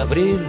[0.00, 0.40] Abril?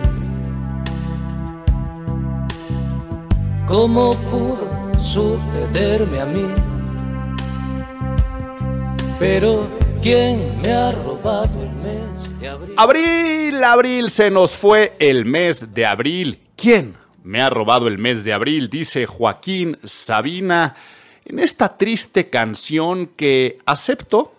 [3.67, 6.45] ¿Cómo pudo sucederme a mí?
[9.19, 9.67] Pero
[10.01, 12.75] ¿quién me ha robado el mes de abril?
[12.77, 16.39] Abril, abril, se nos fue el mes de abril.
[16.55, 18.69] ¿Quién me ha robado el mes de abril?
[18.69, 20.75] Dice Joaquín Sabina
[21.23, 24.33] en esta triste canción que acepto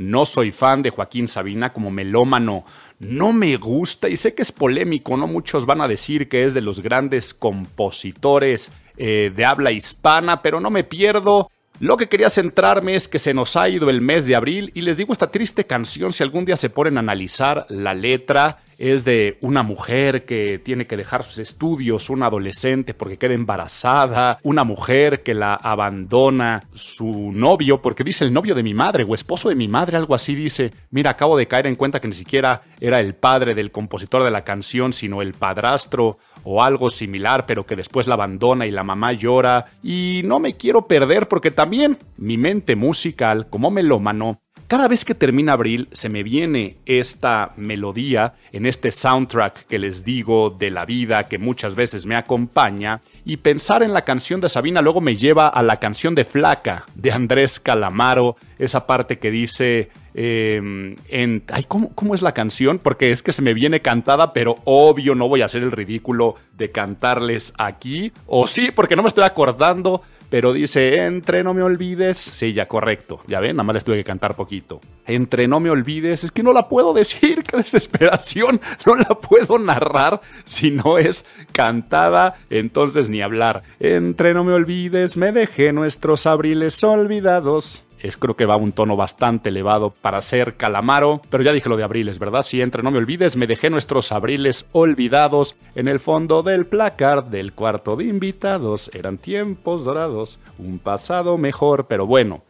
[0.00, 2.64] no soy fan de Joaquín Sabina como melómano.
[3.00, 5.26] No me gusta y sé que es polémico, ¿no?
[5.26, 10.60] Muchos van a decir que es de los grandes compositores eh, de habla hispana, pero
[10.60, 11.50] no me pierdo.
[11.78, 14.82] Lo que quería centrarme es que se nos ha ido el mes de abril y
[14.82, 19.04] les digo esta triste canción, si algún día se ponen a analizar la letra, es
[19.04, 24.64] de una mujer que tiene que dejar sus estudios, una adolescente porque queda embarazada, una
[24.64, 29.50] mujer que la abandona su novio porque dice el novio de mi madre o esposo
[29.50, 32.62] de mi madre, algo así dice, mira, acabo de caer en cuenta que ni siquiera
[32.80, 37.66] era el padre del compositor de la canción, sino el padrastro o algo similar, pero
[37.66, 39.66] que después la abandona y la mamá llora.
[39.82, 45.16] Y no me quiero perder porque también mi mente musical, como melómano, cada vez que
[45.16, 50.86] termina abril se me viene esta melodía en este soundtrack que les digo de la
[50.86, 55.16] vida que muchas veces me acompaña y pensar en la canción de Sabina luego me
[55.16, 59.90] lleva a la canción de Flaca de Andrés Calamaro, esa parte que dice...
[60.12, 62.80] Em, en, ay, ¿cómo, ¿Cómo es la canción?
[62.80, 66.34] Porque es que se me viene cantada, pero obvio no voy a hacer el ridículo
[66.56, 68.12] de cantarles aquí.
[68.26, 72.16] O sí, porque no me estoy acordando pero dice, entre no me olvides.
[72.16, 73.20] Sí, ya correcto.
[73.26, 74.80] Ya ven, nada más les tuve que cantar poquito.
[75.06, 76.22] Entre no me olvides.
[76.22, 78.60] Es que no la puedo decir, qué desesperación.
[78.86, 82.36] No la puedo narrar si no es cantada.
[82.48, 83.64] Entonces ni hablar.
[83.80, 87.82] Entre no me olvides, me dejé nuestros abriles olvidados.
[88.02, 91.68] Es, creo que va a un tono bastante elevado para ser calamaro, pero ya dije
[91.68, 92.42] lo de abriles, ¿verdad?
[92.42, 97.30] Si entre, no me olvides, me dejé nuestros abriles olvidados en el fondo del placar
[97.30, 98.90] del cuarto de invitados.
[98.94, 102.42] Eran tiempos dorados, un pasado mejor, pero bueno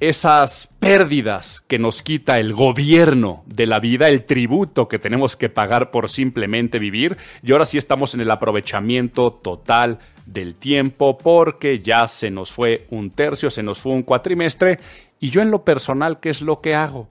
[0.00, 5.50] esas pérdidas que nos quita el gobierno de la vida, el tributo que tenemos que
[5.50, 7.18] pagar por simplemente vivir.
[7.42, 12.86] Y ahora sí estamos en el aprovechamiento total del tiempo porque ya se nos fue
[12.90, 14.78] un tercio, se nos fue un cuatrimestre.
[15.20, 17.08] Y yo en lo personal, ¿qué es lo que hago?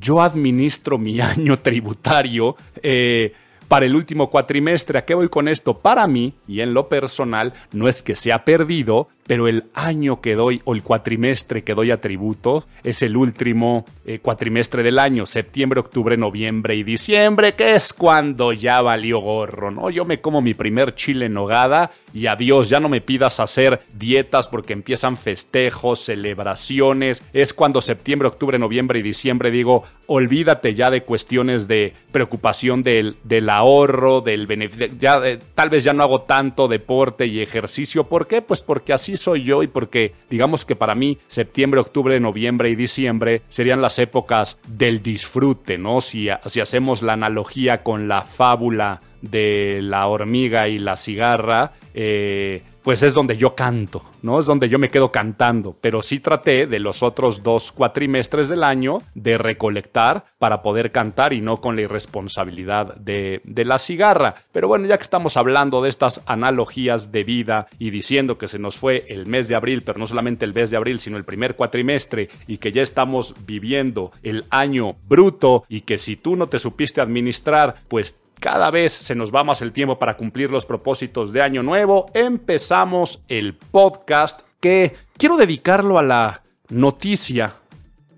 [0.00, 2.56] Yo administro mi año tributario.
[2.82, 3.34] Eh,
[3.68, 4.98] para el último cuatrimestre.
[4.98, 5.78] ¿A qué voy con esto?
[5.78, 10.34] Para mí, y en lo personal, no es que sea perdido, pero el año que
[10.34, 15.26] doy o el cuatrimestre que doy a tributo es el último eh, cuatrimestre del año,
[15.26, 19.90] septiembre, octubre, noviembre y diciembre, que es cuando ya valió gorro, ¿no?
[19.90, 23.82] Yo me como mi primer chile en nogada y adiós, ya no me pidas hacer
[23.92, 30.90] dietas porque empiezan festejos, celebraciones, es cuando septiembre, octubre, noviembre y diciembre digo, olvídate ya
[30.90, 36.02] de cuestiones de preocupación del, del ahorro, del beneficio, ya, eh, tal vez ya no
[36.02, 38.40] hago tanto deporte y ejercicio, ¿por qué?
[38.40, 42.76] Pues porque así soy yo y porque digamos que para mí septiembre, octubre, noviembre y
[42.76, 46.00] diciembre serían las épocas del disfrute, ¿no?
[46.00, 52.62] Si, si hacemos la analogía con la fábula de la hormiga y la cigarra, eh,
[52.86, 54.38] pues es donde yo canto, ¿no?
[54.38, 58.62] Es donde yo me quedo cantando, pero sí traté de los otros dos cuatrimestres del
[58.62, 64.36] año de recolectar para poder cantar y no con la irresponsabilidad de, de la cigarra.
[64.52, 68.60] Pero bueno, ya que estamos hablando de estas analogías de vida y diciendo que se
[68.60, 71.24] nos fue el mes de abril, pero no solamente el mes de abril, sino el
[71.24, 76.46] primer cuatrimestre y que ya estamos viviendo el año bruto y que si tú no
[76.46, 80.66] te supiste administrar, pues cada vez se nos va más el tiempo para cumplir los
[80.66, 82.06] propósitos de Año Nuevo.
[82.14, 87.54] Empezamos el podcast que quiero dedicarlo a la noticia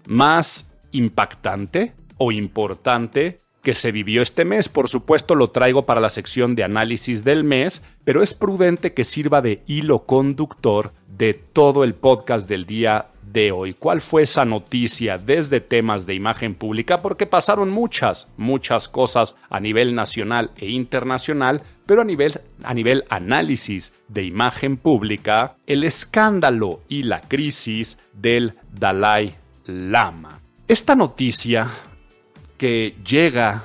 [0.07, 4.69] más impactante o importante que se vivió este mes.
[4.69, 9.05] Por supuesto lo traigo para la sección de análisis del mes, pero es prudente que
[9.05, 13.75] sirva de hilo conductor de todo el podcast del día de hoy.
[13.75, 17.03] ¿Cuál fue esa noticia desde temas de imagen pública?
[17.03, 23.05] Porque pasaron muchas, muchas cosas a nivel nacional e internacional, pero a nivel, a nivel
[23.11, 29.35] análisis de imagen pública, el escándalo y la crisis del Dalai
[29.67, 30.41] Lama.
[30.69, 31.69] Esta noticia
[32.57, 33.65] que llega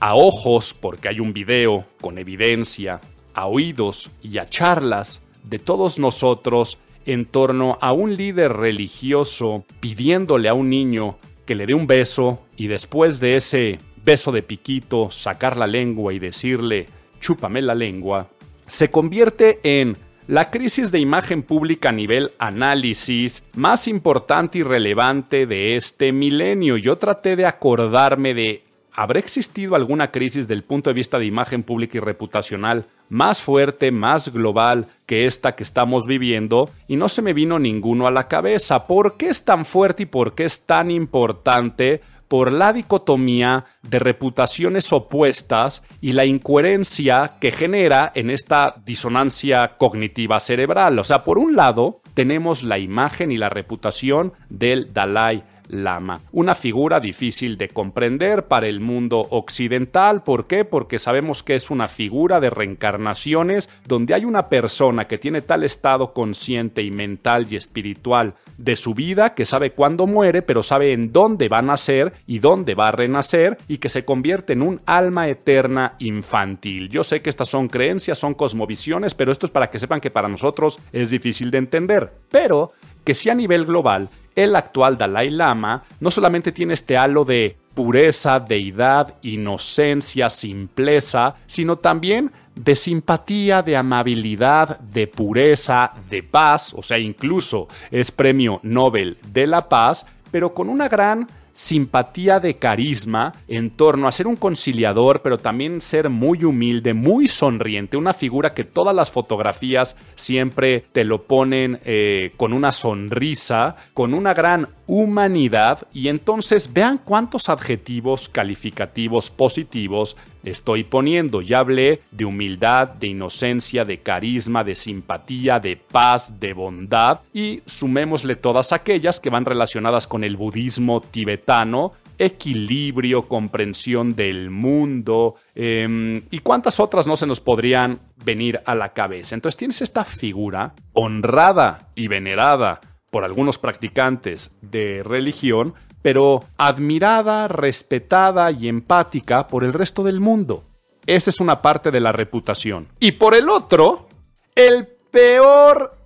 [0.00, 3.00] a ojos porque hay un video con evidencia,
[3.34, 10.48] a oídos y a charlas de todos nosotros en torno a un líder religioso pidiéndole
[10.48, 15.10] a un niño que le dé un beso y después de ese beso de piquito
[15.10, 16.86] sacar la lengua y decirle
[17.20, 18.28] chúpame la lengua,
[18.66, 19.96] se convierte en
[20.28, 26.76] la crisis de imagen pública a nivel análisis más importante y relevante de este milenio.
[26.76, 31.62] Yo traté de acordarme de ¿Habrá existido alguna crisis del punto de vista de imagen
[31.62, 36.68] pública y reputacional más fuerte, más global que esta que estamos viviendo?
[36.88, 38.86] Y no se me vino ninguno a la cabeza.
[38.86, 42.02] ¿Por qué es tan fuerte y por qué es tan importante?
[42.32, 50.40] por la dicotomía de reputaciones opuestas y la incoherencia que genera en esta disonancia cognitiva
[50.40, 50.98] cerebral.
[50.98, 56.20] O sea, por un lado, tenemos la imagen y la reputación del Dalai Lama.
[56.30, 60.22] Una figura difícil de comprender para el mundo occidental.
[60.22, 60.64] ¿Por qué?
[60.64, 65.64] Porque sabemos que es una figura de reencarnaciones donde hay una persona que tiene tal
[65.64, 70.92] estado consciente y mental y espiritual de su vida que sabe cuándo muere, pero sabe
[70.92, 74.62] en dónde va a nacer y dónde va a renacer y que se convierte en
[74.62, 76.90] un alma eterna infantil.
[76.90, 80.10] Yo sé que estas son creencias, son cosmovisiones, pero esto es para que sepan que
[80.10, 82.12] para nosotros es difícil de entender.
[82.30, 82.72] Pero
[83.04, 87.56] que si a nivel global el actual Dalai Lama no solamente tiene este halo de
[87.74, 96.82] pureza, deidad, inocencia, simpleza, sino también de simpatía, de amabilidad, de pureza, de paz, o
[96.82, 103.32] sea, incluso es premio Nobel de la Paz, pero con una gran simpatía de carisma
[103.48, 108.54] en torno a ser un conciliador, pero también ser muy humilde, muy sonriente, una figura
[108.54, 114.68] que todas las fotografías siempre te lo ponen eh, con una sonrisa, con una gran
[114.86, 121.40] humanidad, y entonces vean cuántos adjetivos calificativos positivos estoy poniendo.
[121.40, 127.62] Ya hablé de humildad, de inocencia, de carisma, de simpatía, de paz, de bondad y
[127.66, 136.22] sumémosle todas aquellas que van relacionadas con el budismo tibetano, equilibrio, comprensión del mundo em,
[136.30, 139.34] y cuántas otras no se nos podrían venir a la cabeza.
[139.34, 142.80] Entonces tienes esta figura honrada y venerada
[143.10, 150.64] por algunos practicantes de religión, pero admirada, respetada y empática por el resto del mundo.
[151.06, 152.88] Esa es una parte de la reputación.
[153.00, 154.08] Y por el otro,
[154.54, 155.96] el peor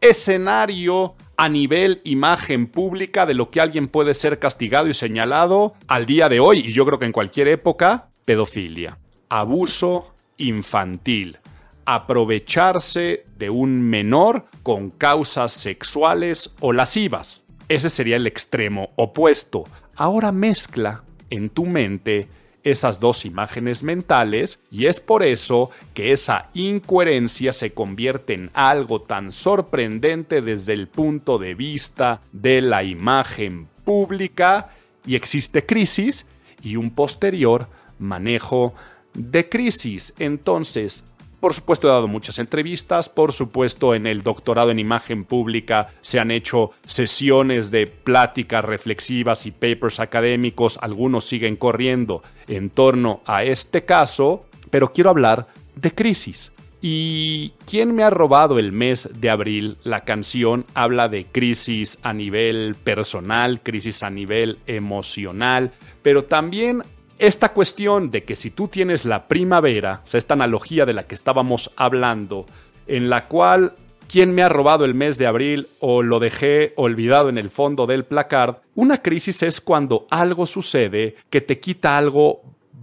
[0.00, 6.06] escenario a nivel imagen pública de lo que alguien puede ser castigado y señalado al
[6.06, 11.38] día de hoy, y yo creo que en cualquier época, pedofilia, abuso infantil,
[11.84, 17.41] aprovecharse de un menor con causas sexuales o lascivas.
[17.72, 19.64] Ese sería el extremo opuesto.
[19.96, 22.28] Ahora mezcla en tu mente
[22.64, 29.00] esas dos imágenes mentales y es por eso que esa incoherencia se convierte en algo
[29.00, 34.68] tan sorprendente desde el punto de vista de la imagen pública
[35.06, 36.26] y existe crisis
[36.62, 38.74] y un posterior manejo
[39.14, 40.12] de crisis.
[40.18, 41.06] Entonces,
[41.42, 46.20] por supuesto, he dado muchas entrevistas, por supuesto, en el doctorado en imagen pública se
[46.20, 53.42] han hecho sesiones de pláticas reflexivas y papers académicos, algunos siguen corriendo en torno a
[53.42, 56.52] este caso, pero quiero hablar de crisis.
[56.80, 59.78] ¿Y quién me ha robado el mes de abril?
[59.82, 65.72] La canción habla de crisis a nivel personal, crisis a nivel emocional,
[66.02, 66.84] pero también
[67.22, 71.06] esta cuestión de que si tú tienes la primavera, o sea, esta analogía de la
[71.06, 72.46] que estábamos hablando,
[72.88, 73.74] en la cual
[74.08, 77.86] quién me ha robado el mes de abril o lo dejé olvidado en el fondo
[77.86, 82.42] del placard, una crisis es cuando algo sucede que te quita algo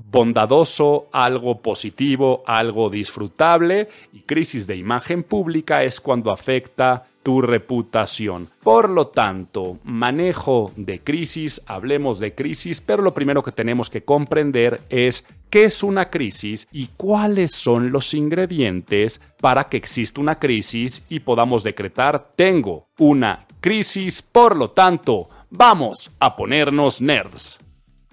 [0.10, 8.50] bondadoso, algo positivo, algo disfrutable y crisis de imagen pública es cuando afecta tu reputación.
[8.62, 14.04] Por lo tanto, manejo de crisis, hablemos de crisis, pero lo primero que tenemos que
[14.04, 20.40] comprender es qué es una crisis y cuáles son los ingredientes para que exista una
[20.40, 27.60] crisis y podamos decretar tengo una crisis, por lo tanto, vamos a ponernos nerds.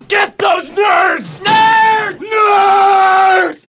[0.08, 1.40] Get those nerds!
[1.42, 2.20] Nerd!
[2.20, 3.65] Nerd!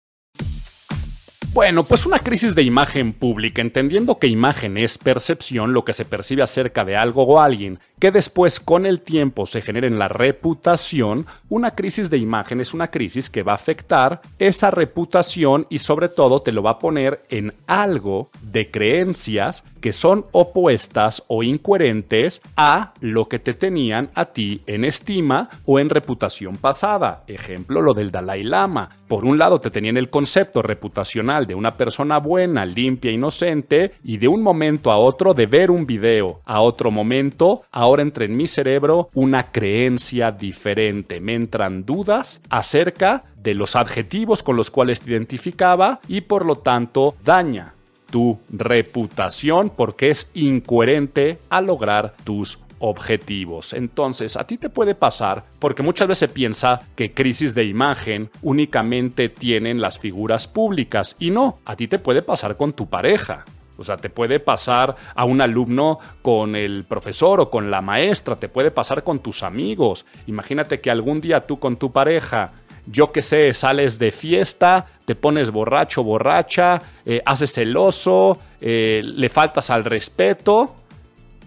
[1.53, 6.03] Bueno, pues una crisis de imagen pública, entendiendo que imagen es percepción, lo que se
[6.03, 10.07] percibe acerca de algo o alguien, que después con el tiempo se genera en la
[10.07, 15.77] reputación, una crisis de imagen es una crisis que va a afectar esa reputación y
[15.77, 21.43] sobre todo te lo va a poner en algo de creencias que son opuestas o
[21.43, 27.25] incoherentes a lo que te tenían a ti en estima o en reputación pasada.
[27.27, 28.95] Ejemplo, lo del Dalai Lama.
[29.09, 34.19] Por un lado te tenían el concepto reputacional de una persona buena, limpia, inocente, y
[34.19, 38.37] de un momento a otro de ver un video a otro momento, ahora entra en
[38.37, 41.19] mi cerebro una creencia diferente.
[41.19, 46.55] Me entran dudas acerca de los adjetivos con los cuales te identificaba y por lo
[46.55, 47.73] tanto daña
[48.13, 53.73] tu reputación porque es incoherente a lograr tus objetivos.
[53.73, 58.29] Entonces, a ti te puede pasar, porque muchas veces se piensa que crisis de imagen
[58.43, 63.45] únicamente tienen las figuras públicas y no, a ti te puede pasar con tu pareja.
[63.77, 68.35] O sea, te puede pasar a un alumno con el profesor o con la maestra,
[68.35, 70.05] te puede pasar con tus amigos.
[70.27, 72.51] Imagínate que algún día tú con tu pareja
[72.85, 79.29] yo qué sé, sales de fiesta, te pones borracho, borracha, eh, haces celoso, eh, le
[79.29, 80.75] faltas al respeto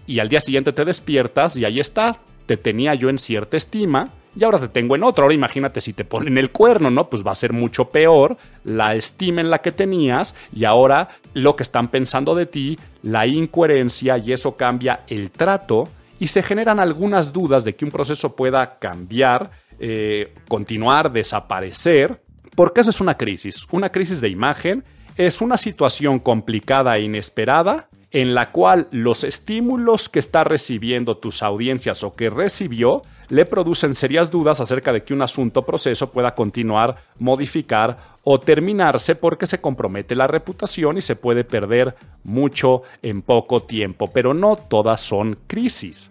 [0.05, 4.09] y al día siguiente te despiertas y ahí está, te tenía yo en cierta estima
[4.35, 5.23] y ahora te tengo en otra.
[5.23, 7.09] Ahora imagínate si te ponen el cuerno, ¿no?
[7.09, 11.55] Pues va a ser mucho peor la estima en la que tenías y ahora lo
[11.55, 15.89] que están pensando de ti, la incoherencia y eso cambia el trato
[16.19, 22.21] y se generan algunas dudas de que un proceso pueda cambiar eh, continuar, desaparecer,
[22.55, 23.65] porque eso es una crisis.
[23.71, 24.83] Una crisis de imagen
[25.15, 31.43] es una situación complicada e inesperada en la cual los estímulos que está recibiendo tus
[31.43, 36.33] audiencias o que recibió le producen serias dudas acerca de que un asunto proceso pueda
[36.33, 43.21] continuar, modificar o terminarse porque se compromete la reputación y se puede perder mucho en
[43.21, 44.07] poco tiempo.
[44.13, 46.09] Pero no todas son crisis.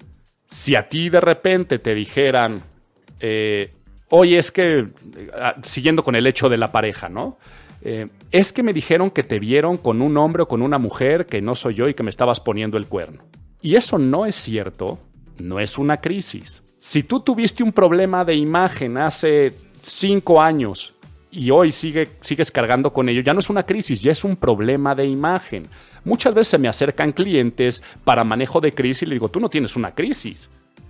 [0.48, 2.62] Si a ti de repente te dijeran,
[3.20, 3.72] eh,
[4.10, 4.88] hoy es que,
[5.34, 7.38] ah, siguiendo con el hecho de la pareja, ¿no?
[7.82, 11.26] Eh, es que me dijeron que te vieron con un hombre o con una mujer
[11.26, 13.22] que no soy yo y que me estabas poniendo el cuerno.
[13.62, 14.98] Y eso no es cierto,
[15.38, 16.62] no es una crisis.
[16.78, 20.94] Si tú tuviste un problema de imagen hace cinco años
[21.30, 24.36] y hoy sigue, sigues cargando con ello, ya no es una crisis, ya es un
[24.36, 25.66] problema de imagen.
[26.04, 29.48] Muchas veces se me acercan clientes para manejo de crisis y le digo, tú no
[29.48, 30.48] tienes una crisis.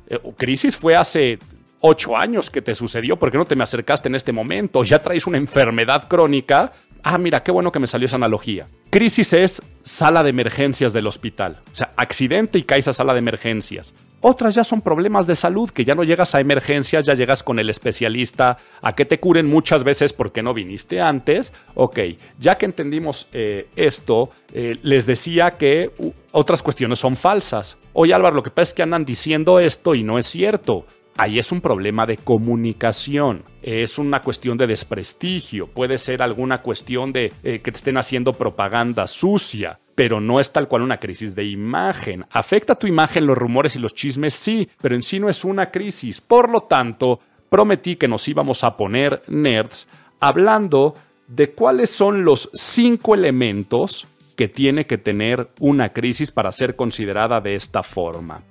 [0.09, 1.38] Eh, crisis fue hace
[1.80, 4.85] ocho años que te sucedió, ¿por qué no te me acercaste en este momento?
[4.85, 6.73] Ya traes una enfermedad crónica.
[7.02, 8.68] Ah, mira, qué bueno que me salió esa analogía.
[8.90, 11.61] Crisis es sala de emergencias del hospital.
[11.73, 13.95] O sea, accidente y caes a sala de emergencias.
[14.21, 17.59] Otras ya son problemas de salud, que ya no llegas a emergencias, ya llegas con
[17.59, 21.52] el especialista a que te curen muchas veces porque no viniste antes.
[21.75, 21.99] Ok,
[22.38, 25.90] ya que entendimos eh, esto, eh, les decía que
[26.33, 27.76] otras cuestiones son falsas.
[27.92, 30.87] Oye Álvaro, lo que pasa es que andan diciendo esto y no es cierto.
[31.16, 37.12] Ahí es un problema de comunicación, es una cuestión de desprestigio, puede ser alguna cuestión
[37.12, 41.35] de eh, que te estén haciendo propaganda sucia pero no es tal cual una crisis
[41.35, 42.26] de imagen.
[42.30, 44.35] ¿Afecta tu imagen los rumores y los chismes?
[44.35, 46.20] Sí, pero en sí no es una crisis.
[46.20, 47.18] Por lo tanto,
[47.49, 49.88] prometí que nos íbamos a poner nerds
[50.20, 50.94] hablando
[51.26, 54.06] de cuáles son los cinco elementos
[54.37, 58.42] que tiene que tener una crisis para ser considerada de esta forma.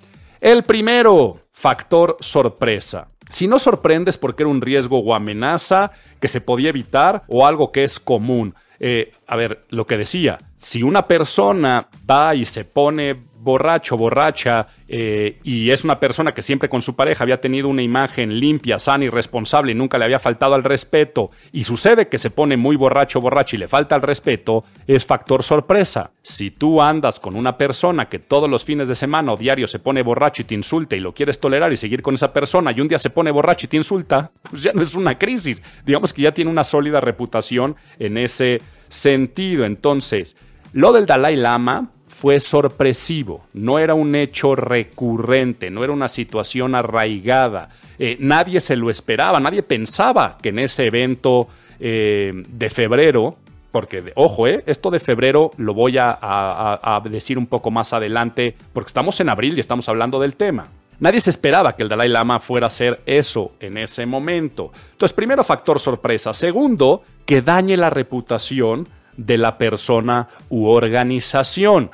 [0.46, 3.08] El primero, factor sorpresa.
[3.32, 7.72] Si no sorprendes porque era un riesgo o amenaza que se podía evitar o algo
[7.72, 8.54] que es común.
[8.80, 14.68] Eh, a ver, lo que decía, si una persona va y se pone borracho, borracha,
[14.88, 18.80] eh, y es una persona que siempre con su pareja había tenido una imagen limpia,
[18.80, 22.58] sana y responsable y nunca le había faltado al respeto, y sucede que se pone
[22.58, 26.12] muy borracho, borracho y le falta el respeto, es factor sorpresa.
[26.24, 29.80] Si tú andas con una persona que todos los fines de semana o diario se
[29.80, 32.82] pone borracho y te insulta y lo quieres tolerar y seguir con esa persona y
[32.82, 35.62] un día se pone borracho y te insulta, pues ya no es una crisis.
[35.86, 38.60] Digamos que ya tiene una sólida reputación en ese
[38.90, 39.66] sentido.
[39.66, 40.36] Entonces,
[40.74, 46.74] lo del Dalai Lama fue sorpresivo, no era un hecho recurrente, no era una situación
[46.74, 47.67] arraigada.
[48.00, 53.36] Eh, nadie se lo esperaba, nadie pensaba que en ese evento eh, de febrero,
[53.69, 58.88] porque ojo, eh, esto de febrero lo voy a, decir un poco más adelante, porque
[58.88, 60.67] estamos en abril y estamos hablando del tema.
[61.01, 64.72] Nadie se esperaba que el Dalai Lama fuera a hacer eso en ese momento.
[64.93, 66.34] Entonces, primero factor sorpresa.
[66.34, 71.91] Segundo, que dañe la reputación de la persona u organización.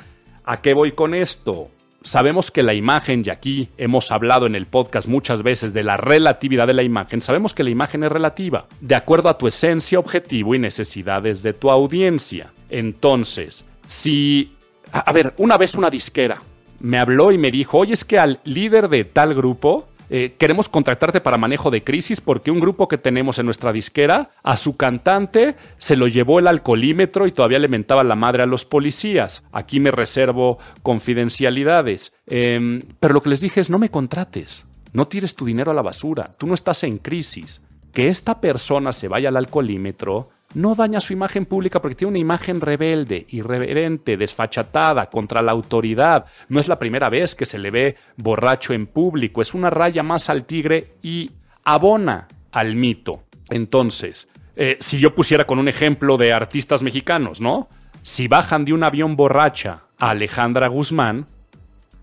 [0.52, 1.70] ¿A qué voy con esto?
[2.04, 5.96] Sabemos que la imagen, y aquí hemos hablado en el podcast muchas veces de la
[5.96, 9.98] relatividad de la imagen, sabemos que la imagen es relativa, de acuerdo a tu esencia,
[9.98, 12.52] objetivo y necesidades de tu audiencia.
[12.70, 14.52] Entonces, si...
[14.92, 16.42] A ver, una vez una disquera
[16.82, 20.68] me habló y me dijo, oye, es que al líder de tal grupo eh, queremos
[20.68, 24.76] contratarte para manejo de crisis porque un grupo que tenemos en nuestra disquera, a su
[24.76, 29.42] cantante se lo llevó el alcoholímetro y todavía le mentaba la madre a los policías.
[29.54, 32.12] Aquí me reservo confidencialidades.
[32.28, 35.76] Em, pero lo que les dije es, no me contrates, no tires tu dinero a
[35.76, 37.62] la basura, tú no estás en crisis.
[37.94, 42.20] Que esta persona se vaya al alcoholímetro no daña su imagen pública porque tiene una
[42.20, 46.26] imagen rebelde, irreverente, desfachatada contra la autoridad.
[46.50, 50.04] No es la primera vez que se le ve borracho en público, es una raya
[50.04, 51.32] más al tigre y
[51.64, 53.24] abona al mito.
[53.50, 57.70] Entonces, eh, si yo pusiera con un ejemplo de artistas mexicanos, ¿no?
[58.04, 61.28] Si bajan de un avión borracha a Alejandra Guzmán,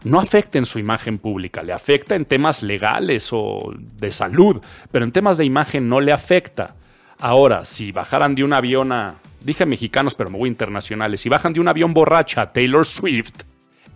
[0.05, 5.05] no afecta en su imagen pública, le afecta en temas legales o de salud, pero
[5.05, 6.77] en temas de imagen no le afecta.
[7.19, 11.53] Ahora, si bajaran de un avión a, dije mexicanos, pero me voy internacionales, si bajan
[11.53, 13.43] de un avión borracha Taylor Swift,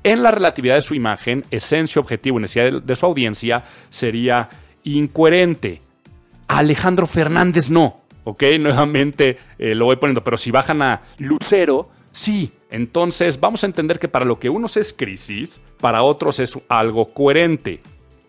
[0.04, 4.48] en la relatividad de su imagen, esencia, objetivo y necesidad de, su audiencia, sería
[4.82, 5.80] incoherente.
[6.48, 8.42] Alejandro Fernández no, ¿ok?
[8.60, 12.52] Nuevamente eh, lo voy poniendo, pero si bajan a Lucero, sí.
[12.70, 17.12] Entonces vamos a entender que para lo que unos es crisis, para otros es algo
[17.12, 17.80] coherente.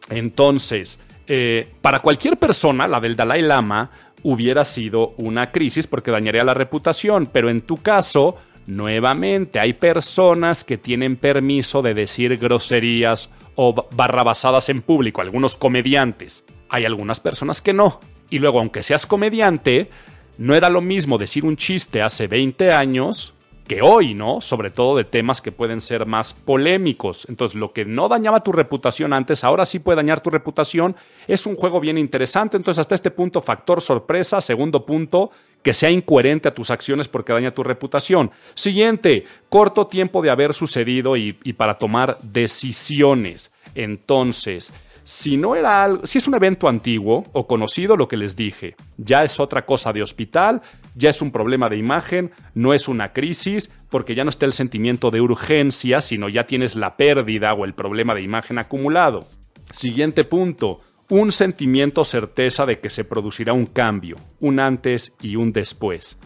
[0.10, 3.90] Entonces, eh, para cualquier persona, la del Dalai Lama,
[4.24, 10.64] hubiera sido una crisis porque dañaría la reputación, pero en tu caso, nuevamente, hay personas
[10.64, 16.44] que tienen permiso de decir groserías o barrabasadas en público, algunos comediantes.
[16.70, 18.00] Hay algunas personas que no.
[18.30, 19.90] Y luego, aunque seas comediante,
[20.38, 23.33] no era lo mismo decir un chiste hace 20 años
[23.68, 24.42] que hoy, ¿no?
[24.42, 27.26] Sobre todo de temas que pueden ser más polémicos.
[27.30, 30.96] Entonces, lo que no dañaba tu reputación antes, ahora sí puede dañar tu reputación.
[31.28, 32.58] Es un juego bien interesante.
[32.58, 34.42] Entonces, hasta este punto, factor sorpresa.
[34.42, 38.32] Segundo punto, que sea incoherente a tus acciones porque daña tu reputación.
[38.54, 43.52] Siguiente, corto tiempo de haber sucedido y, para tomar decisiones.
[43.76, 44.74] Entonces,
[45.04, 48.76] si no era algo, si es un evento antiguo o conocido, lo que les dije,
[48.98, 50.62] ya es otra cosa de hospital,
[50.96, 54.54] ya es un problema de imagen, no es una crisis, porque ya no está el
[54.54, 59.28] sentimiento de urgencia, sino ya tienes la pérdida o el problema de imagen acumulado.
[59.72, 65.52] Siguiente punto, un sentimiento certeza de que se producirá un cambio, un antes y un
[65.52, 66.18] después.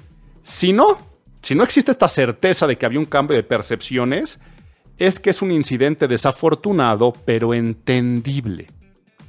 [0.43, 0.97] Si no,
[1.41, 4.39] si no existe esta certeza de que había un cambio de percepciones,
[4.97, 8.67] es que es un incidente desafortunado pero entendible.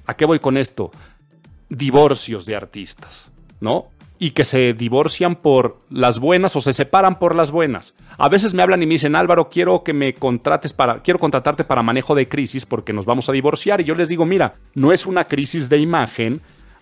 [0.07, 0.91] ¿A qué voy con esto?
[1.69, 3.89] Divorcios de artistas, ¿no?
[4.19, 7.95] y que se divorcian por las buenas o se separan por las buenas.
[8.17, 11.65] A veces me hablan y me dicen, Álvaro, quiero que me contrates para, quiero contratarte
[11.65, 13.81] para manejo de crisis porque nos vamos a divorciar.
[13.81, 16.41] Y yo les digo, mira, no es una crisis de imagen,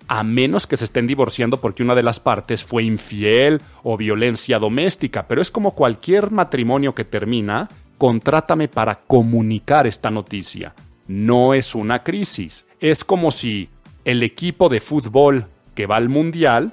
[0.09, 4.59] a menos que se estén divorciando porque una de las partes fue infiel o violencia
[4.59, 5.27] doméstica.
[5.29, 7.68] Pero es como cualquier matrimonio que termina,
[7.99, 10.75] contrátame para comunicar esta noticia.
[11.07, 12.67] No es una crisis.
[12.81, 13.69] Es como si
[14.05, 16.73] el equipo de fútbol que va al mundial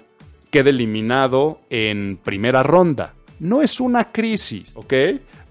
[0.50, 3.14] quede eliminado en primera ronda.
[3.40, 4.94] No es una crisis, ¿ok?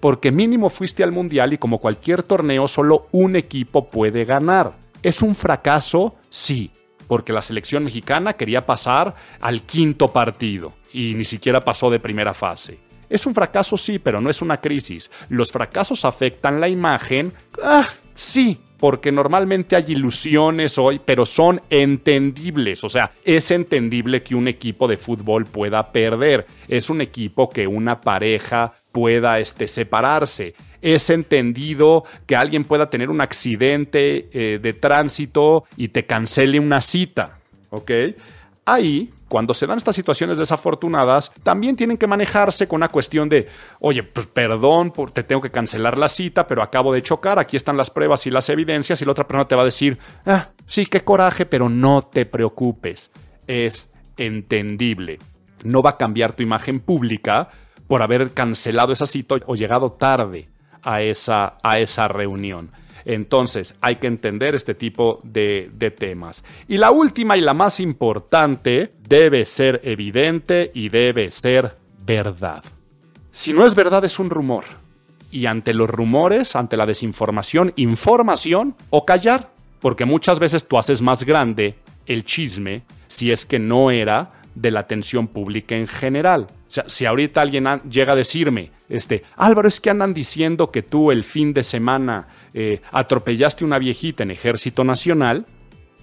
[0.01, 4.73] Porque mínimo fuiste al Mundial y como cualquier torneo solo un equipo puede ganar.
[5.03, 6.17] ¿Es un fracaso?
[6.29, 6.71] Sí,
[7.07, 12.35] porque la selección mexicana quería pasar al quinto partido y ni siquiera pasó de primera
[12.35, 12.79] fase.
[13.12, 15.11] Es un fracaso, sí, pero no es una crisis.
[15.29, 17.35] Los fracasos afectan la imagen.
[17.62, 22.83] Ah, sí, porque normalmente hay ilusiones hoy, pero son entendibles.
[22.85, 26.46] O sea, es entendible que un equipo de fútbol pueda perder.
[26.68, 30.55] Es un equipo que una pareja pueda este, separarse.
[30.81, 36.81] Es entendido que alguien pueda tener un accidente eh, de tránsito y te cancele una
[36.81, 37.40] cita.
[37.68, 37.90] ¿Ok?
[38.64, 43.49] Ahí cuando se dan estas situaciones desafortunadas, también tienen que manejarse con una cuestión de,
[43.81, 47.79] oye, pues perdón, te tengo que cancelar la cita, pero acabo de chocar, aquí están
[47.79, 50.85] las pruebas y las evidencias, y la otra persona te va a decir, ah, sí,
[50.85, 53.11] qué coraje, pero no te preocupes,
[53.47, 55.18] es entendible.
[55.62, 57.49] No va a cambiar tu imagen pública
[57.88, 60.51] por haber cancelado esa cita o llegado tarde
[60.83, 62.71] a esa, a esa reunión.
[63.05, 66.45] Entonces hay que entender este tipo de, temas.
[66.69, 72.65] Y la última y la más importante debe ser evidente y debe ser verdad.
[73.33, 74.65] Si no es verdad es un rumor.
[75.31, 79.51] Y ante los rumores, ante la desinformación, información o callar.
[79.81, 84.71] Porque muchas veces tú haces más grande el chisme si es que no era de
[84.71, 86.47] la atención pública en general.
[86.51, 90.83] O sea, si ahorita alguien llega a decirme, este, Álvaro, es que andan diciendo que
[90.83, 95.47] tú el fin de semana eh, atropellaste una viejita en Ejército Nacional,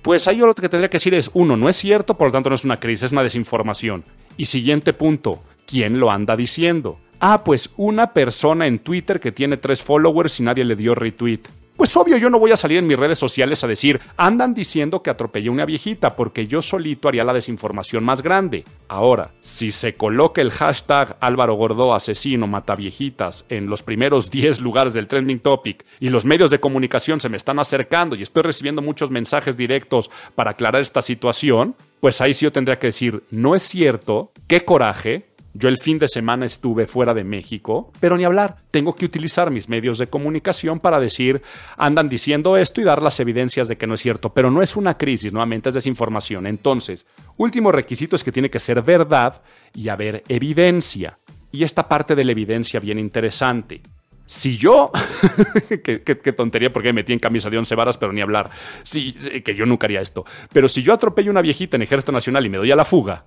[0.02, 2.32] pues ahí yo lo que tendría que decir es, uno, no es cierto, por lo
[2.32, 4.04] tanto no es una crisis, es una desinformación.
[4.38, 7.00] Y siguiente punto, ¿quién lo anda diciendo?
[7.20, 11.42] Ah, pues una persona en Twitter que tiene tres followers y nadie le dio retweet.
[11.80, 15.02] Pues obvio, yo no voy a salir en mis redes sociales a decir, andan diciendo
[15.02, 18.66] que atropellé una viejita, porque yo solito haría la desinformación más grande.
[18.90, 24.60] Ahora, si se coloca el hashtag Álvaro Gordó asesino mata viejitas en los primeros 10
[24.60, 28.44] lugares del trending topic y los medios de comunicación se me están acercando y estoy
[28.44, 33.24] recibiendo muchos mensajes directos para aclarar esta situación, pues ahí sí yo tendría que decir,
[33.32, 38.18] no es cierto, qué coraje, yo el fin de semana estuve fuera de México, pero
[38.18, 38.58] ni hablar.
[38.72, 41.42] Tengo que utilizar mis medios de comunicación para decir,
[41.76, 44.34] andan diciendo esto y dar las evidencias de que no es cierto.
[44.34, 46.46] Pero no es una crisis, nuevamente es desinformación.
[46.46, 47.06] Entonces,
[47.38, 49.42] último requisito es que tiene que ser verdad
[49.74, 51.18] y haber evidencia.
[51.52, 53.82] Y esta parte de la evidencia bien interesante.
[54.28, 54.92] Si yo,
[55.84, 58.52] qué, tontería porque me metí en camisa de once varas, pero ni hablar,
[58.84, 62.46] sí, que yo nunca haría esto, pero si yo atropello una viejita en Ejército Nacional
[62.46, 63.26] y me doy a la fuga,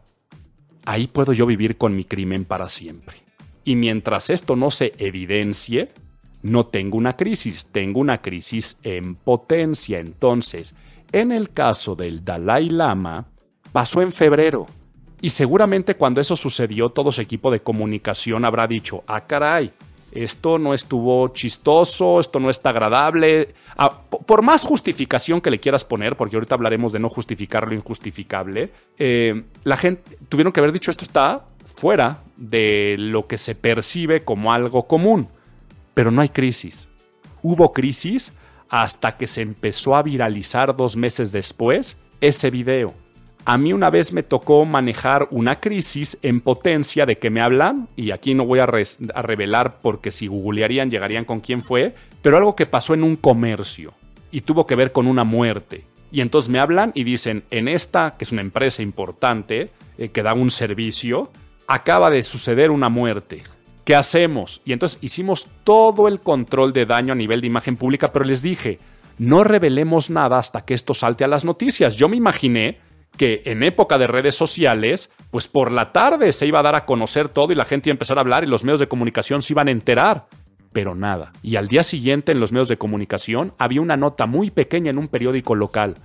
[0.84, 3.16] ahí puedo yo vivir con mi crimen para siempre.
[3.64, 5.90] Y mientras esto no se evidencie,
[6.42, 10.00] no tengo una crisis, tengo una crisis en potencia.
[10.00, 10.74] Entonces,
[11.12, 13.26] en el caso del Dalai Lama,
[13.72, 14.66] pasó en febrero.
[15.20, 19.72] Y seguramente cuando eso sucedió, todo su equipo de comunicación habrá dicho, ah, caray,
[20.12, 23.54] esto no estuvo chistoso, esto no está agradable.
[23.76, 27.74] Ah, por más justificación que le quieras poner, porque ahorita hablaremos de no justificar lo
[27.74, 33.54] injustificable, eh, la gente tuvieron que haber dicho esto está fuera de lo que se
[33.54, 35.28] percibe como algo común.
[35.94, 36.88] Pero no hay crisis.
[37.42, 38.32] Hubo crisis
[38.68, 42.94] hasta que se empezó a viralizar dos meses después ese video.
[43.44, 47.88] A mí una vez me tocó manejar una crisis en potencia de que me hablan,
[47.96, 52.54] y aquí no voy a, revelar porque si googlearían llegarían con quién fue, pero algo
[52.54, 53.94] que pasó en un comercio
[54.30, 55.84] y tuvo que ver con una muerte.
[56.12, 60.22] Y entonces me hablan y dicen, en esta, que es una empresa importante, eh, que
[60.22, 61.32] da un servicio,
[61.66, 63.42] acaba de suceder una muerte.
[63.84, 64.62] ¿Qué hacemos?
[64.64, 68.40] Y entonces hicimos todo el control de daño a nivel de imagen pública, pero les
[68.40, 68.78] dije,
[69.18, 71.96] no revelemos nada hasta que esto salte a las noticias.
[71.96, 72.78] Yo me imaginé
[73.16, 76.86] que en época de redes sociales, pues por la tarde se iba a dar a
[76.86, 79.42] conocer todo y la gente iba a empezar a hablar y los medios de comunicación
[79.42, 80.26] se iban a enterar.
[80.72, 81.32] Pero nada.
[81.42, 84.98] Y al día siguiente en los medios de comunicación había una nota muy pequeña en
[84.98, 85.96] un periódico local.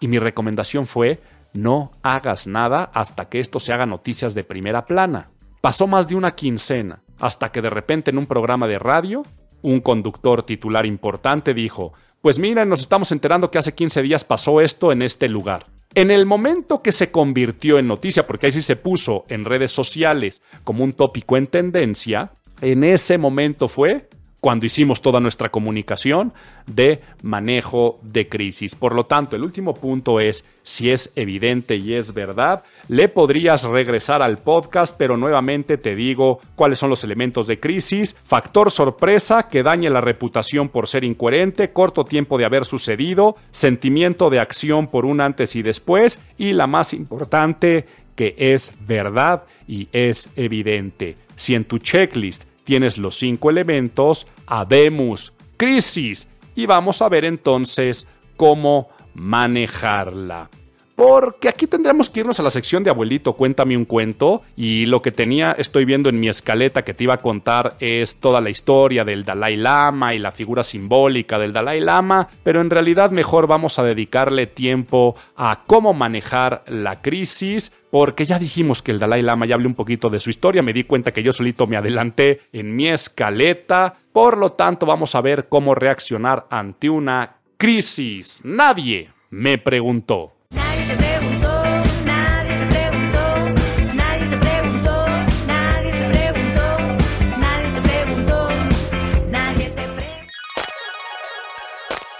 [0.00, 1.20] Y mi recomendación fue,
[1.52, 5.30] no hagas nada hasta que esto se haga noticias de primera plana.
[5.60, 9.22] Pasó más de una quincena, hasta que de repente en un programa de radio,
[9.62, 14.60] un conductor titular importante dijo, pues miren, nos estamos enterando que hace 15 días pasó
[14.60, 15.66] esto en este lugar.
[15.96, 19.72] En el momento que se convirtió en noticia, porque ahí sí se puso en redes
[19.72, 24.10] sociales como un tópico en tendencia, en ese momento fue
[24.46, 26.32] cuando hicimos toda nuestra comunicación
[26.68, 28.76] de manejo de crisis.
[28.76, 33.64] Por lo tanto, el último punto es, si es evidente y es verdad, le podrías
[33.64, 38.16] regresar al podcast, pero nuevamente te digo cuáles son los elementos de crisis.
[38.22, 44.30] Factor sorpresa que dañe la reputación por ser incoherente, corto tiempo de haber sucedido, sentimiento
[44.30, 49.88] de acción por un antes y después, y la más importante, que es verdad y
[49.90, 51.16] es evidente.
[51.34, 58.08] Si en tu checklist tienes los cinco elementos, habemos crisis y vamos a ver entonces
[58.36, 60.50] cómo manejarla.
[60.96, 64.42] Porque aquí tendremos que irnos a la sección de abuelito, cuéntame un cuento.
[64.56, 68.16] Y lo que tenía, estoy viendo en mi escaleta que te iba a contar, es
[68.16, 72.28] toda la historia del Dalai Lama y la figura simbólica del Dalai Lama.
[72.42, 77.72] Pero en realidad mejor vamos a dedicarle tiempo a cómo manejar la crisis.
[77.90, 80.62] Porque ya dijimos que el Dalai Lama ya hablé un poquito de su historia.
[80.62, 83.96] Me di cuenta que yo solito me adelanté en mi escaleta.
[84.12, 88.40] Por lo tanto, vamos a ver cómo reaccionar ante una crisis.
[88.44, 90.35] Nadie me preguntó.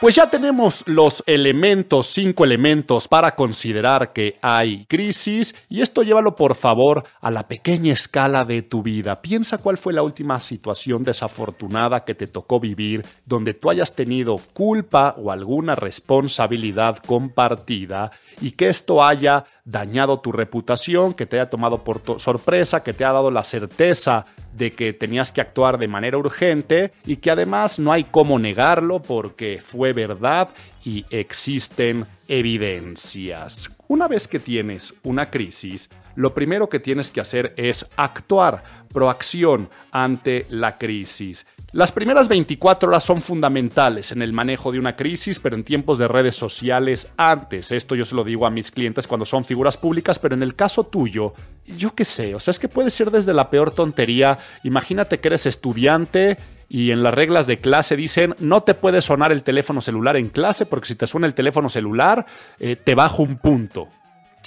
[0.06, 6.32] Pues ya tenemos los elementos, cinco elementos para considerar que hay crisis y esto llévalo
[6.36, 9.20] por favor a la pequeña escala de tu vida.
[9.20, 14.38] Piensa cuál fue la última situación desafortunada que te tocó vivir donde tú hayas tenido
[14.52, 21.50] culpa o alguna responsabilidad compartida y que esto haya dañado tu reputación, que te haya
[21.50, 25.88] tomado por sorpresa, que te ha dado la certeza de que tenías que actuar de
[25.88, 30.48] manera urgente y que además no hay cómo negarlo porque fue verdad
[30.84, 33.70] y existen evidencias.
[33.88, 39.68] Una vez que tienes una crisis, lo primero que tienes que hacer es actuar, proacción
[39.92, 41.46] ante la crisis.
[41.72, 45.98] Las primeras 24 horas son fundamentales en el manejo de una crisis, pero en tiempos
[45.98, 47.72] de redes sociales antes.
[47.72, 50.54] Esto yo se lo digo a mis clientes cuando son figuras públicas, pero en el
[50.54, 51.34] caso tuyo,
[51.76, 54.38] yo qué sé, o sea, es que puede ser desde la peor tontería.
[54.62, 56.36] Imagínate que eres estudiante
[56.68, 60.28] y en las reglas de clase dicen no te puede sonar el teléfono celular en
[60.28, 62.26] clase porque si te suena el teléfono celular
[62.58, 63.88] eh, te bajo un punto.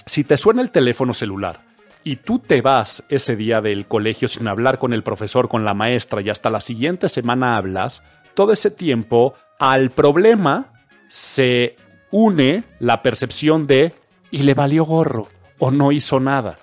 [0.05, 1.68] Si te suena el teléfono celular
[2.03, 5.73] y tú te vas ese día del colegio sin hablar con el profesor, con la
[5.73, 8.01] maestra y hasta la siguiente semana hablas,
[8.33, 10.71] todo ese tiempo al problema
[11.09, 11.75] se
[12.11, 13.91] une la percepción de
[14.31, 16.57] y le valió gorro o no hizo nada.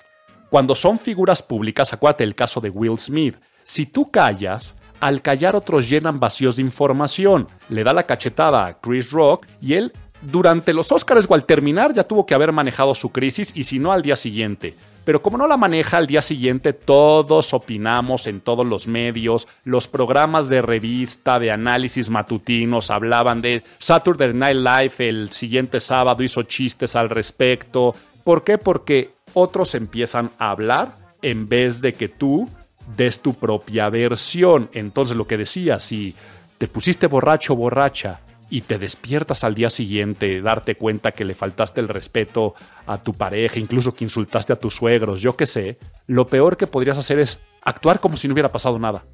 [0.48, 5.56] Cuando son figuras públicas, acuérdate el caso de Will Smith, si tú callas, al callar
[5.56, 7.48] otros llenan vacíos de información.
[7.68, 11.92] Le da la cachetada a Chris Rock y él durante los Oscars o al terminar
[11.92, 14.74] ya tuvo que haber manejado su crisis y si no al día siguiente.
[15.06, 19.86] Pero como no la maneja al día siguiente, todos opinamos en todos los medios, los
[19.86, 26.42] programas de revista, de análisis matutinos hablaban de Saturday Night Live el siguiente sábado hizo
[26.42, 27.94] chistes al respecto.
[28.24, 28.58] ¿Por qué?
[28.58, 30.92] Porque otros empiezan a hablar
[31.22, 32.50] en vez de que tú
[32.96, 34.68] des tu propia versión.
[34.72, 36.16] Entonces lo que decía, si
[36.58, 41.80] te pusiste borracho borracha y te despiertas al día siguiente, darte cuenta que le faltaste
[41.80, 42.54] el respeto
[42.86, 46.66] a tu pareja, incluso que insultaste a tus suegros, yo qué sé, lo peor que
[46.66, 49.04] podrías hacer es actuar como si no hubiera pasado nada.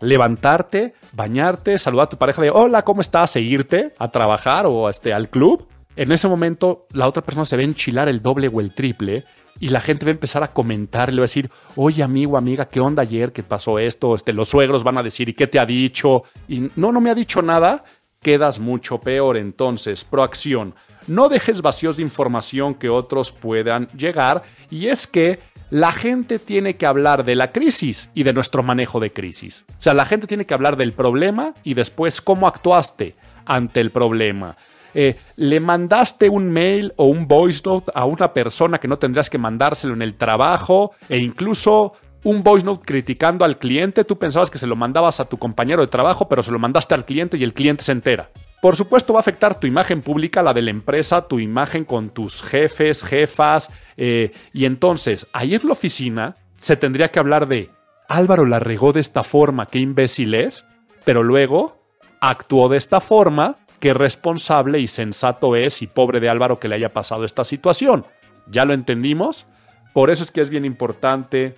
[0.00, 3.32] Levantarte, bañarte, saludar a tu pareja de hola, ¿cómo estás?
[3.32, 5.66] Seguirte a trabajar o este, al club.
[5.96, 9.24] En ese momento la otra persona se a enchilar el doble o el triple
[9.60, 12.68] y la gente va a empezar a comentar, le va a decir, oye amigo, amiga,
[12.68, 13.32] ¿qué onda ayer?
[13.32, 14.14] ¿Qué pasó esto?
[14.14, 16.22] Este, los suegros van a decir, ¿y qué te ha dicho?
[16.46, 17.84] Y no, no me ha dicho nada,
[18.22, 19.36] quedas mucho peor.
[19.36, 20.74] Entonces, proacción.
[21.06, 24.42] No dejes vacíos de información que otros puedan llegar.
[24.70, 25.38] Y es que
[25.70, 29.64] la gente tiene que hablar de la crisis y de nuestro manejo de crisis.
[29.68, 33.90] O sea, la gente tiene que hablar del problema y después cómo actuaste ante el
[33.90, 34.56] problema.
[34.94, 39.28] Eh, le mandaste un mail o un voice note a una persona que no tendrías
[39.28, 41.92] que mandárselo en el trabajo e incluso
[42.24, 45.82] un voice note criticando al cliente, tú pensabas que se lo mandabas a tu compañero
[45.82, 48.28] de trabajo, pero se lo mandaste al cliente y el cliente se entera.
[48.60, 52.10] Por supuesto va a afectar tu imagen pública, la de la empresa, tu imagen con
[52.10, 57.70] tus jefes, jefas, eh, y entonces ahí en la oficina se tendría que hablar de
[58.08, 60.64] Álvaro la regó de esta forma, qué imbécil es,
[61.04, 61.78] pero luego
[62.20, 66.74] actuó de esta forma, qué responsable y sensato es y pobre de Álvaro que le
[66.74, 68.06] haya pasado esta situación.
[68.50, 69.46] ¿Ya lo entendimos?
[69.92, 71.54] Por eso es que es bien importante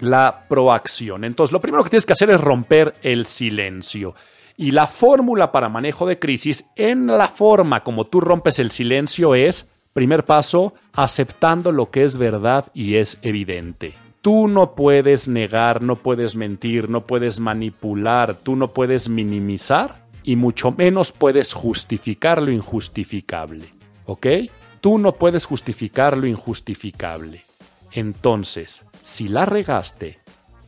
[0.00, 1.24] la proacción.
[1.24, 4.14] Entonces, lo primero que tienes que hacer es romper el silencio.
[4.56, 9.34] Y la fórmula para manejo de crisis, en la forma como tú rompes el silencio,
[9.34, 13.94] es Primer paso, aceptando lo que es verdad y es evidente.
[14.22, 20.36] Tú no puedes negar, no puedes mentir, no puedes manipular, tú no puedes minimizar y
[20.36, 23.66] mucho menos puedes justificar lo injustificable.
[24.06, 24.26] ¿Ok?
[24.80, 27.44] Tú no puedes justificar lo injustificable.
[27.92, 30.18] Entonces, si la regaste,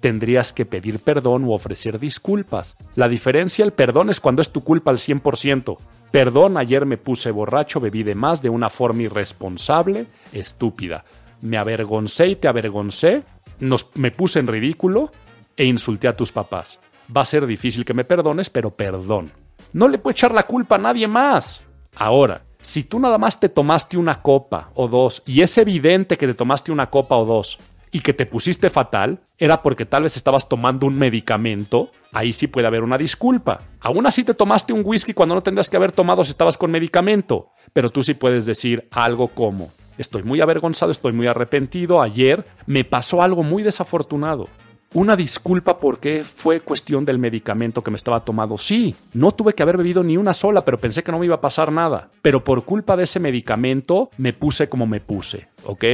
[0.01, 2.77] tendrías que pedir perdón u ofrecer disculpas.
[2.97, 5.79] La diferencia, el perdón es cuando es tu culpa al 100%.
[6.11, 11.05] Perdón, ayer me puse borracho, bebí de más de una forma irresponsable, estúpida.
[11.41, 13.23] Me avergoncé y te avergoncé,
[13.61, 15.11] nos, me puse en ridículo
[15.57, 16.79] e insulté a tus papás.
[17.15, 19.31] Va a ser difícil que me perdones, pero perdón.
[19.73, 21.63] No le puedo echar la culpa a nadie más.
[21.95, 26.27] Ahora, si tú nada más te tomaste una copa o dos y es evidente que
[26.27, 27.59] te tomaste una copa o dos
[27.91, 32.47] y que te pusiste fatal, era porque tal vez estabas tomando un medicamento, ahí sí
[32.47, 33.61] puede haber una disculpa.
[33.81, 36.71] Aún así te tomaste un whisky cuando no tendrías que haber tomado si estabas con
[36.71, 42.47] medicamento, pero tú sí puedes decir algo como, estoy muy avergonzado, estoy muy arrepentido, ayer
[42.65, 44.49] me pasó algo muy desafortunado.
[44.95, 48.59] Una disculpa porque fue cuestión del medicamento que me estaba tomando.
[48.59, 51.37] Sí, no tuve que haber bebido ni una sola, pero pensé que no me iba
[51.37, 52.11] a pasar nada.
[52.21, 55.85] Pero por culpa de ese medicamento me puse como me puse, ¿ok?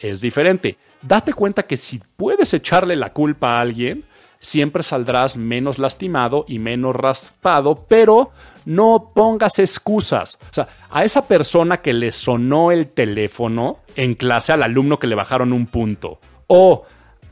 [0.00, 0.78] Es diferente.
[1.02, 4.04] Date cuenta que si puedes echarle la culpa a alguien,
[4.38, 8.30] siempre saldrás menos lastimado y menos raspado, pero
[8.64, 10.38] no pongas excusas.
[10.50, 15.08] O sea, a esa persona que le sonó el teléfono en clase al alumno que
[15.08, 16.86] le bajaron un punto, o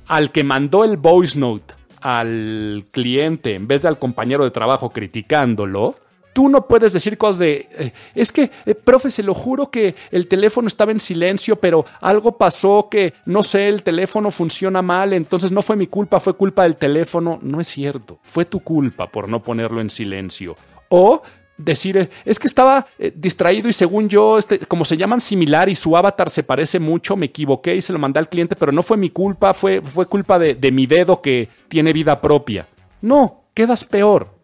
[0.07, 4.91] al que mandó el voice note al cliente en vez de al compañero de trabajo
[4.91, 5.97] criticándolo,
[6.35, 9.95] tú no puedes decir cosas de, eh, es que, eh, profe, se lo juro que
[10.11, 15.15] el teléfono estaba en silencio, pero algo pasó que, no sé, el teléfono funciona mal,
[15.15, 17.39] entonces no fue mi culpa, fue culpa del teléfono.
[17.41, 20.57] No es cierto, fue tu culpa por no ponerlo en silencio.
[20.91, 21.23] O
[21.57, 25.69] decir, eh, es que estaba eh, distraído y según yo, este, como se llaman similar
[25.69, 28.73] y su avatar se parece mucho, me equivoqué y se lo mandé al cliente, pero
[28.73, 32.67] no fue mi culpa, fue, fue culpa de, de mi dedo que tiene vida propia.
[33.03, 34.35] No, quedas peor.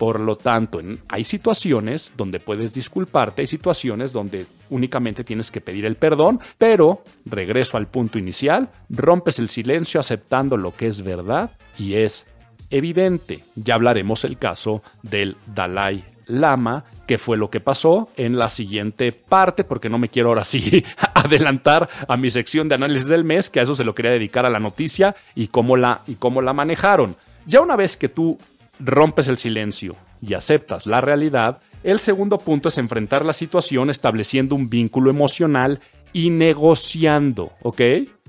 [0.00, 0.80] Por lo tanto,
[1.10, 7.02] hay situaciones donde puedes disculparte, hay situaciones donde únicamente tienes que pedir el perdón, pero
[7.26, 12.24] regreso al punto inicial, rompes el silencio aceptando lo que es verdad y es
[12.70, 13.44] evidente.
[13.56, 19.12] Ya hablaremos el caso del Dalai Lama, que fue lo que pasó en la siguiente
[19.12, 23.50] parte, porque no me quiero ahora sí adelantar a mi sección de análisis del mes,
[23.50, 26.40] que a eso se lo quería dedicar a la noticia y cómo la, y cómo
[26.40, 27.16] la manejaron.
[27.46, 28.38] Ya una vez que tú
[28.78, 34.54] rompes el silencio y aceptas la realidad, el segundo punto es enfrentar la situación estableciendo
[34.54, 35.80] un vínculo emocional
[36.12, 37.80] y negociando, ¿ok?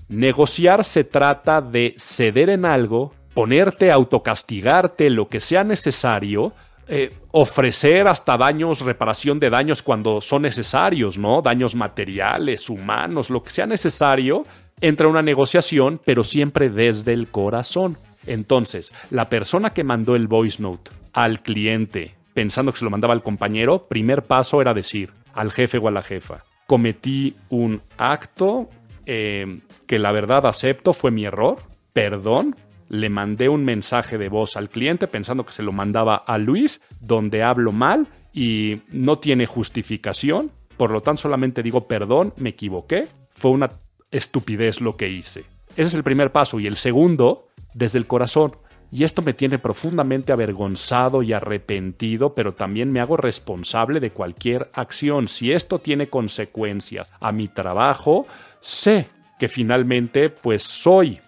[0.08, 6.54] Negociar se trata de ceder en algo, ponerte a autocastigarte lo que sea necesario,
[6.88, 11.42] eh, ofrecer hasta daños, reparación de daños cuando son necesarios, ¿no?
[11.42, 14.46] Daños materiales, humanos, lo que sea necesario,
[14.82, 17.98] entra una negociación, pero siempre desde el corazón.
[18.26, 23.14] Entonces, la persona que mandó el voice note al cliente pensando que se lo mandaba
[23.14, 28.70] al compañero, primer paso era decir al jefe o a la jefa, cometí un acto
[29.06, 31.58] eh, que la verdad acepto, fue mi error,
[31.94, 32.56] perdón,
[32.92, 36.82] le mandé un mensaje de voz al cliente pensando que se lo mandaba a Luis,
[37.00, 43.08] donde hablo mal y no tiene justificación, por lo tanto solamente digo perdón, me equivoqué,
[43.34, 43.70] fue una
[44.12, 45.46] estupidez lo que hice.
[45.72, 48.58] Ese es el primer paso y el segundo, desde el corazón.
[48.92, 54.70] Y esto me tiene profundamente avergonzado y arrepentido, pero también me hago responsable de cualquier
[54.74, 55.30] acción.
[55.30, 58.28] Si esto tiene consecuencias a mi trabajo,
[58.60, 59.08] sé
[59.40, 61.22] que finalmente pues soy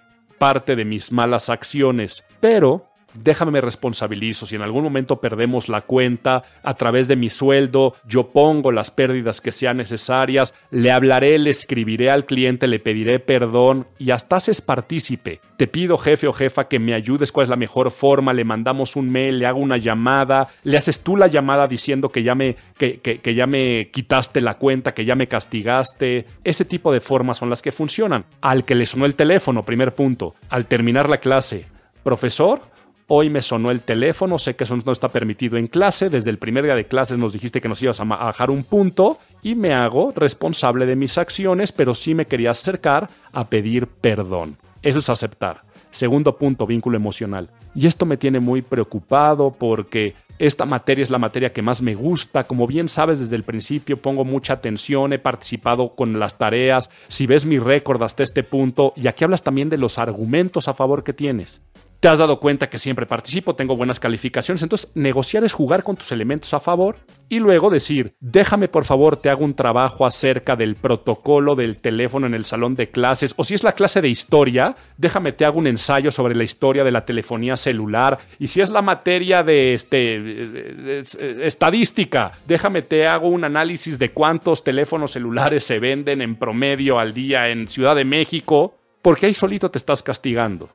[0.43, 4.45] parte de mis malas acciones, pero déjame me responsabilizo.
[4.45, 8.91] Si en algún momento perdemos la cuenta a través de mi sueldo, yo pongo las
[8.91, 14.37] pérdidas que sean necesarias, le hablaré, le escribiré al cliente, le pediré perdón y hasta
[14.37, 15.39] haces partícipe.
[15.57, 18.95] Te pido, jefe o jefa, que me ayudes cuál es la mejor forma, le mandamos
[18.95, 22.55] un mail, le hago una llamada, le haces tú la llamada diciendo que ya me,
[22.77, 26.25] que, que- que ya me quitaste la cuenta, que ya me castigaste.
[26.43, 28.25] Ese tipo de formas son las que funcionan.
[28.41, 30.35] Al que le sonó el teléfono, primer punto.
[30.49, 31.65] Al terminar la clase,
[32.03, 32.61] profesor,
[33.07, 36.37] Hoy me sonó el teléfono, sé que eso no está permitido en clase, desde el
[36.37, 39.73] primer día de clases nos dijiste que nos ibas a bajar un punto y me
[39.73, 44.57] hago responsable de mis acciones, pero sí me quería acercar a pedir perdón.
[44.81, 45.61] Eso es aceptar.
[45.91, 47.49] Segundo punto, vínculo emocional.
[47.75, 51.95] Y esto me tiene muy preocupado porque esta materia es la materia que más me
[51.95, 52.45] gusta.
[52.45, 56.89] Como bien sabes, desde el principio pongo mucha atención, he participado con las tareas.
[57.07, 60.73] Si ves mi récord hasta este punto, y aquí hablas también de los argumentos a
[60.73, 61.61] favor que tienes.
[62.03, 64.61] Te has dado cuenta que siempre participo, tengo buenas calificaciones.
[64.61, 66.97] Entonces, negociar es jugar con tus elementos a favor
[67.29, 72.27] y luego decir, déjame por favor, te hago un trabajo acerca del protocolo del teléfono
[72.27, 73.33] en el salón de clases.
[73.37, 76.83] O si es la clase de historia, déjame te hago un ensayo sobre la historia
[76.83, 78.19] de la telefonía celular.
[78.37, 81.03] Y si es la materia de, este,
[81.47, 87.13] estadística, déjame te hago un análisis de cuántos teléfonos celulares se venden en promedio al
[87.13, 88.75] día en Ciudad de México.
[89.01, 90.69] Porque ahí solito te estás castigando.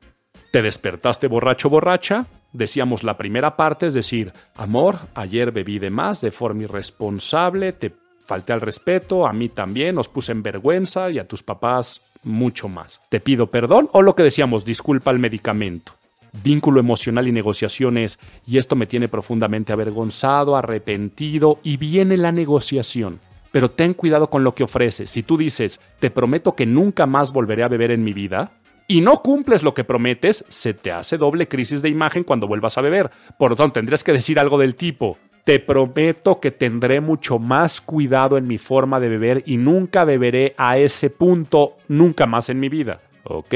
[0.51, 2.25] Te despertaste borracho borracha.
[2.51, 7.93] Decíamos la primera parte, es decir, amor, ayer bebí de más de forma irresponsable, te
[8.25, 12.67] falté al respeto, a mí también, os puse en vergüenza y a tus papás mucho
[12.67, 12.99] más.
[13.09, 15.93] Te pido perdón o lo que decíamos, disculpa al medicamento.
[16.43, 23.19] Vínculo emocional y negociaciones, y esto me tiene profundamente avergonzado, arrepentido, y viene la negociación.
[23.51, 25.09] Pero ten cuidado con lo que ofreces.
[25.09, 28.51] Si tú dices, te prometo que nunca más volveré a beber en mi vida,
[28.89, 32.75] y no cumples lo que prometes, se te hace doble crisis de imagen cuando vuelvas
[32.79, 33.11] a beber.
[33.37, 37.81] Por lo tanto, tendrías que decir algo del tipo, te prometo que tendré mucho más
[37.81, 42.59] cuidado en mi forma de beber y nunca beberé a ese punto nunca más en
[42.59, 42.99] mi vida.
[43.25, 43.53] Ok.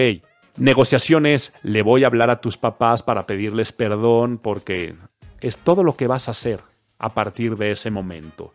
[0.58, 4.94] Negociaciones, le voy a hablar a tus papás para pedirles perdón porque
[5.42, 6.60] es todo lo que vas a hacer
[7.00, 8.52] a partir de ese momento.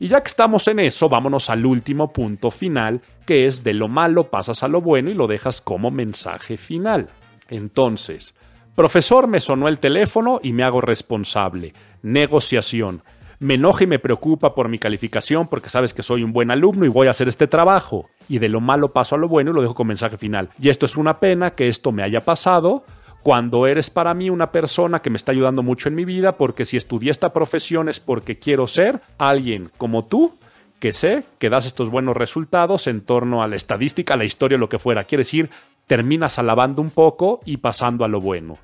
[0.00, 3.88] Y ya que estamos en eso, vámonos al último punto final, que es de lo
[3.88, 7.08] malo pasas a lo bueno y lo dejas como mensaje final.
[7.48, 8.34] Entonces,
[8.74, 11.74] profesor, me sonó el teléfono y me hago responsable.
[12.02, 13.02] Negociación.
[13.38, 16.84] Me enoja y me preocupa por mi calificación porque sabes que soy un buen alumno
[16.84, 18.08] y voy a hacer este trabajo.
[18.28, 20.50] Y de lo malo paso a lo bueno y lo dejo como mensaje final.
[20.60, 22.84] Y esto es una pena que esto me haya pasado
[23.22, 26.64] cuando eres para mí una persona que me está ayudando mucho en mi vida, porque
[26.64, 30.34] si estudié esta profesión es porque quiero ser alguien como tú,
[30.82, 34.68] que sé que das estos buenos resultados en torno a la estadística, la historia, lo
[34.68, 35.04] que fuera.
[35.04, 35.48] Quiere decir,
[35.86, 38.58] terminas alabando un poco y pasando a lo bueno.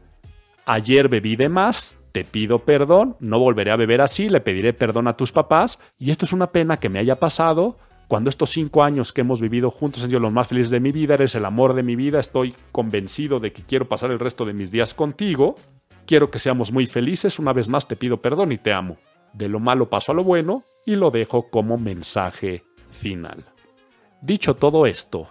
[0.67, 5.07] Ayer bebí de más, te pido perdón, no volveré a beber así, le pediré perdón
[5.07, 7.77] a tus papás, y esto es una pena que me haya pasado
[8.09, 10.91] cuando estos cinco años que hemos vivido juntos han sido los más felices de mi
[10.91, 14.45] vida, eres el amor de mi vida, estoy convencido de que quiero pasar el resto
[14.45, 15.55] de mis días contigo,
[16.05, 18.97] quiero que seamos muy felices, una vez más te pido perdón y te amo.
[19.35, 23.45] De lo malo paso a lo bueno y lo dejo como mensaje final.
[24.23, 25.29] Dicho todo esto,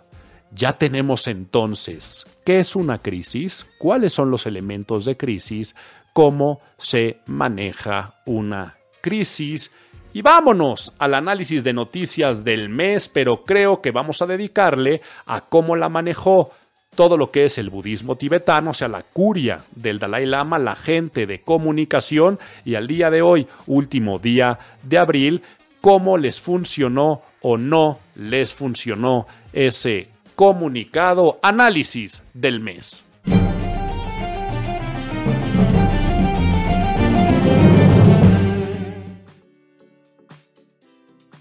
[0.51, 5.75] ya tenemos entonces qué es una crisis, cuáles son los elementos de crisis,
[6.13, 9.71] cómo se maneja una crisis,
[10.13, 15.41] y vámonos al análisis de noticias del mes, pero creo que vamos a dedicarle a
[15.41, 16.51] cómo la manejó
[16.97, 20.75] todo lo que es el budismo tibetano, o sea, la curia del Dalai Lama, la
[20.75, 25.43] gente de comunicación y al día de hoy, último día de abril,
[25.79, 33.03] cómo les funcionó o no les funcionó ese comunicado análisis del mes.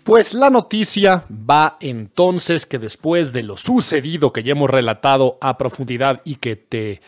[0.07, 5.59] Pues la noticia va entonces que después de lo sucedido que ya hemos relatado a
[5.59, 7.00] profundidad y que te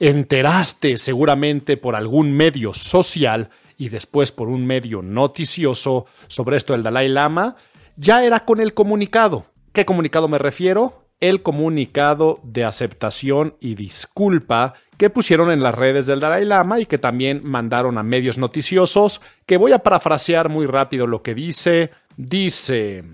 [0.00, 6.82] enteraste seguramente por algún medio social y después por un medio noticioso sobre esto del
[6.82, 7.54] Dalai Lama,
[7.94, 9.46] ya era con el comunicado.
[9.72, 11.04] ¿Qué comunicado me refiero?
[11.20, 16.86] El comunicado de aceptación y disculpa que pusieron en las redes del Dalai Lama y
[16.86, 21.92] que también mandaron a medios noticiosos, que voy a parafrasear muy rápido lo que dice.
[22.16, 23.04] Dice,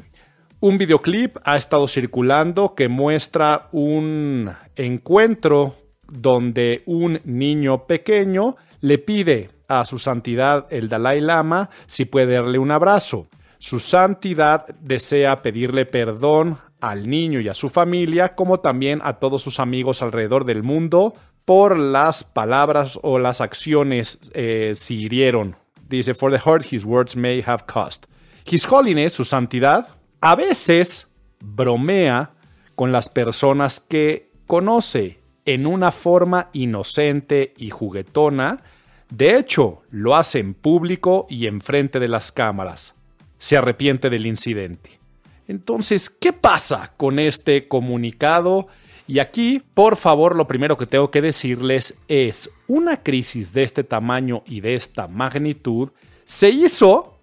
[0.61, 5.77] un videoclip ha estado circulando que muestra un encuentro
[6.09, 12.59] donde un niño pequeño le pide a su santidad el Dalai Lama si puede darle
[12.59, 13.29] un abrazo.
[13.59, 19.43] Su santidad desea pedirle perdón al niño y a su familia, como también a todos
[19.43, 25.57] sus amigos alrededor del mundo, por las palabras o las acciones eh, si hirieron.
[25.89, 28.07] Dice, for the hurt his words may have cost.
[28.49, 29.89] His Holiness, su santidad,
[30.21, 31.09] a veces
[31.41, 32.31] bromea
[32.77, 38.63] con las personas que conoce en una forma inocente y juguetona.
[39.11, 42.95] De hecho, lo hace en público y enfrente de las cámaras.
[43.39, 44.91] Se arrepiente del incidente.
[45.49, 48.69] Entonces, ¿qué pasa con este comunicado?
[49.09, 53.83] Y aquí, por favor, lo primero que tengo que decirles es, una crisis de este
[53.83, 55.91] tamaño y de esta magnitud
[56.25, 57.16] se hizo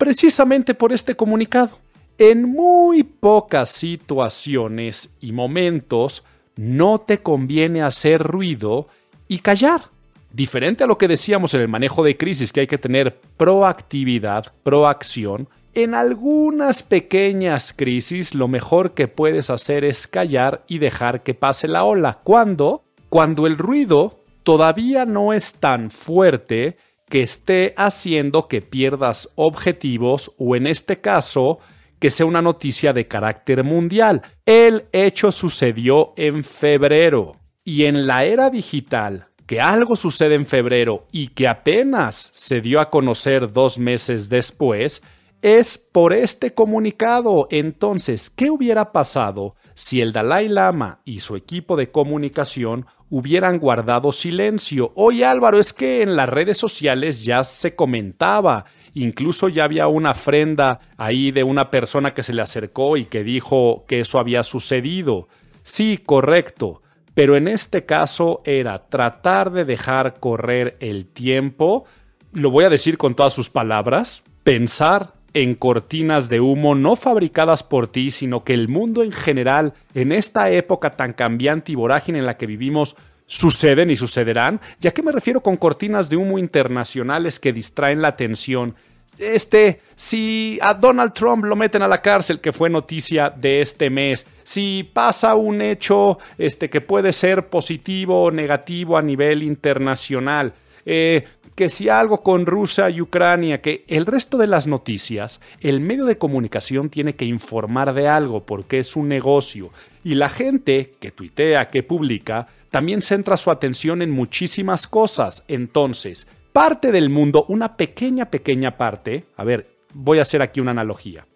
[0.00, 1.78] precisamente por este comunicado.
[2.16, 6.24] En muy pocas situaciones y momentos
[6.56, 8.88] no te conviene hacer ruido
[9.28, 9.90] y callar.
[10.32, 14.54] Diferente a lo que decíamos en el manejo de crisis, que hay que tener proactividad,
[14.62, 21.34] proacción, en algunas pequeñas crisis lo mejor que puedes hacer es callar y dejar que
[21.34, 22.20] pase la ola.
[22.24, 22.84] ¿Cuándo?
[23.10, 26.78] Cuando el ruido todavía no es tan fuerte
[27.10, 31.58] que esté haciendo que pierdas objetivos o en este caso
[31.98, 34.22] que sea una noticia de carácter mundial.
[34.46, 41.08] El hecho sucedió en febrero y en la era digital que algo sucede en febrero
[41.10, 45.02] y que apenas se dio a conocer dos meses después,
[45.42, 47.48] es por este comunicado.
[47.50, 54.12] Entonces, ¿qué hubiera pasado si el Dalai Lama y su equipo de comunicación hubieran guardado
[54.12, 54.92] silencio?
[54.94, 60.12] Oye Álvaro, es que en las redes sociales ya se comentaba, incluso ya había una
[60.12, 64.42] ofrenda ahí de una persona que se le acercó y que dijo que eso había
[64.42, 65.28] sucedido.
[65.62, 66.82] Sí, correcto.
[67.12, 71.84] Pero en este caso era tratar de dejar correr el tiempo,
[72.32, 77.62] lo voy a decir con todas sus palabras, pensar en cortinas de humo no fabricadas
[77.62, 82.18] por ti, sino que el mundo en general, en esta época tan cambiante y vorágine
[82.18, 84.60] en la que vivimos, suceden y sucederán.
[84.80, 88.74] ¿Ya que me refiero con cortinas de humo internacionales que distraen la atención?
[89.18, 93.90] Este, si a Donald Trump lo meten a la cárcel, que fue noticia de este
[93.90, 100.54] mes, si pasa un hecho este, que puede ser positivo o negativo a nivel internacional,
[100.86, 101.24] eh,
[101.54, 106.04] que si algo con Rusia y Ucrania, que el resto de las noticias, el medio
[106.04, 109.70] de comunicación tiene que informar de algo porque es un negocio.
[110.02, 115.44] Y la gente que tuitea, que publica, también centra su atención en muchísimas cosas.
[115.48, 120.70] Entonces, parte del mundo, una pequeña, pequeña parte, a ver, voy a hacer aquí una
[120.70, 121.26] analogía.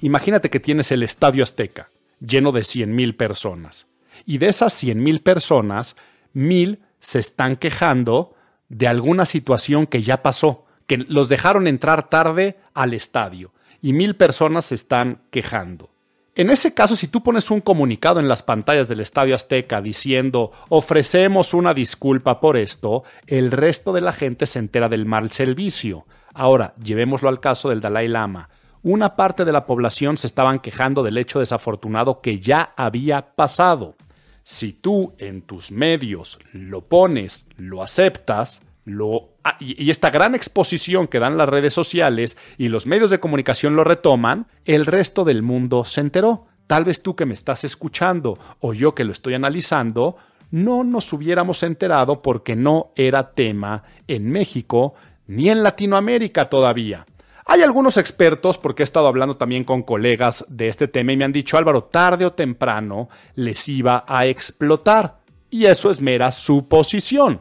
[0.00, 1.88] Imagínate que tienes el Estadio Azteca,
[2.20, 3.86] lleno de 100.000 personas.
[4.26, 5.96] Y de esas 100.000 personas,
[6.32, 8.34] mil se están quejando
[8.70, 13.52] de alguna situación que ya pasó, que los dejaron entrar tarde al estadio
[13.82, 15.90] y mil personas se están quejando.
[16.36, 20.52] En ese caso, si tú pones un comunicado en las pantallas del Estadio Azteca diciendo
[20.68, 26.06] ofrecemos una disculpa por esto, el resto de la gente se entera del mal servicio.
[26.32, 28.48] Ahora, llevémoslo al caso del Dalai Lama.
[28.82, 33.96] Una parte de la población se estaban quejando del hecho desafortunado que ya había pasado.
[34.50, 40.34] Si tú en tus medios lo pones, lo aceptas, lo, ah, y, y esta gran
[40.34, 45.22] exposición que dan las redes sociales y los medios de comunicación lo retoman, el resto
[45.22, 46.48] del mundo se enteró.
[46.66, 50.16] Tal vez tú que me estás escuchando o yo que lo estoy analizando,
[50.50, 54.94] no nos hubiéramos enterado porque no era tema en México
[55.28, 57.06] ni en Latinoamérica todavía.
[57.46, 61.24] Hay algunos expertos, porque he estado hablando también con colegas de este tema y me
[61.24, 65.20] han dicho, Álvaro, tarde o temprano les iba a explotar.
[65.50, 67.40] Y eso es mera suposición.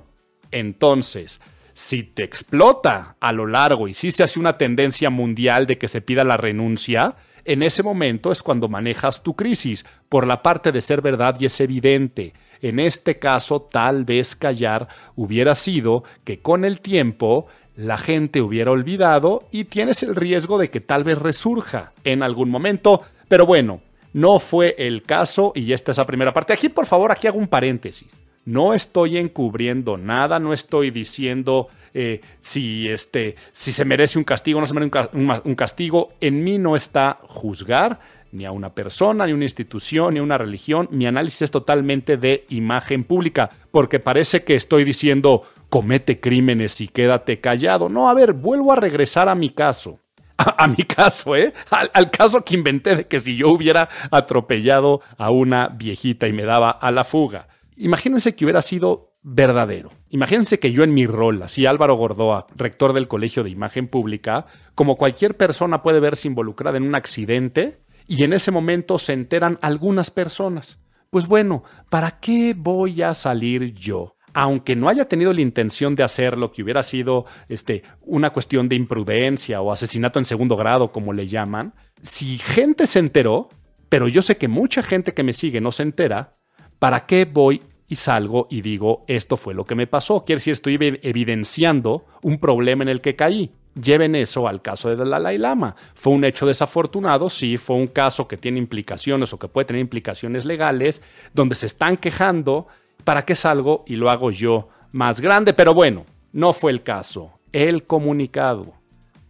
[0.51, 1.39] Entonces,
[1.73, 5.87] si te explota a lo largo y si se hace una tendencia mundial de que
[5.87, 10.71] se pida la renuncia, en ese momento es cuando manejas tu crisis, por la parte
[10.71, 12.33] de ser verdad y es evidente.
[12.61, 18.71] En este caso, tal vez callar hubiera sido que con el tiempo la gente hubiera
[18.71, 23.01] olvidado y tienes el riesgo de que tal vez resurja en algún momento.
[23.27, 23.81] Pero bueno,
[24.13, 26.53] no fue el caso y esta es la primera parte.
[26.53, 28.19] Aquí, por favor, aquí hago un paréntesis.
[28.45, 34.57] No estoy encubriendo nada, no estoy diciendo eh, si, este, si se merece un castigo
[34.57, 36.13] o no se merece un, un castigo.
[36.19, 37.99] En mí no está juzgar
[38.31, 40.87] ni a una persona, ni a una institución, ni a una religión.
[40.91, 46.87] Mi análisis es totalmente de imagen pública, porque parece que estoy diciendo comete crímenes y
[46.87, 47.89] quédate callado.
[47.89, 49.99] No, a ver, vuelvo a regresar a mi caso.
[50.57, 51.53] A, mi caso, ¿eh?
[51.69, 56.33] Al, al, caso que inventé de que si yo hubiera atropellado a una viejita y
[56.33, 57.49] me daba a la fuga.
[57.75, 59.91] Imagínense que hubiera sido verdadero.
[60.09, 64.45] Imagínense que yo en mi rol, así Álvaro Gordoa, rector del Colegio de Imagen Pública,
[64.75, 69.59] como cualquier persona puede verse involucrada en un accidente y en ese momento se enteran
[69.61, 70.79] algunas personas.
[71.11, 74.15] Pues bueno, ¿para qué voy a salir yo?
[74.33, 78.75] Aunque no haya tenido la intención de hacerlo, que hubiera sido este, una cuestión de
[78.75, 83.49] imprudencia o asesinato en segundo grado, como le llaman, si gente se enteró,
[83.89, 86.35] pero yo sé que mucha gente que me sigue no se entera,
[86.79, 90.25] ¿para qué voy y salgo y digo esto fue lo que me pasó?
[90.25, 94.95] Quiere decir, estoy evidenciando un problema en el que caí lleven eso al caso de
[94.95, 95.75] Dalai Lama.
[95.95, 99.81] Fue un hecho desafortunado, sí, fue un caso que tiene implicaciones o que puede tener
[99.81, 101.01] implicaciones legales,
[101.33, 102.67] donde se están quejando,
[103.03, 105.53] ¿para qué salgo y lo hago yo más grande?
[105.53, 107.39] Pero bueno, no fue el caso.
[107.51, 108.73] El comunicado.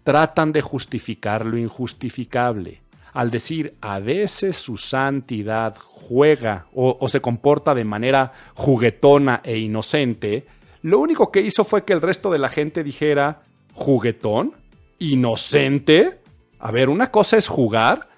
[0.04, 2.82] Tratan de justificar lo injustificable.
[3.14, 9.58] Al decir a veces su santidad juega o, o se comporta de manera juguetona e
[9.58, 10.46] inocente,
[10.82, 13.42] lo único que hizo fue que el resto de la gente dijera,
[13.80, 14.54] juguetón,
[15.00, 16.20] inocente.
[16.60, 18.10] A ver, una cosa es jugar,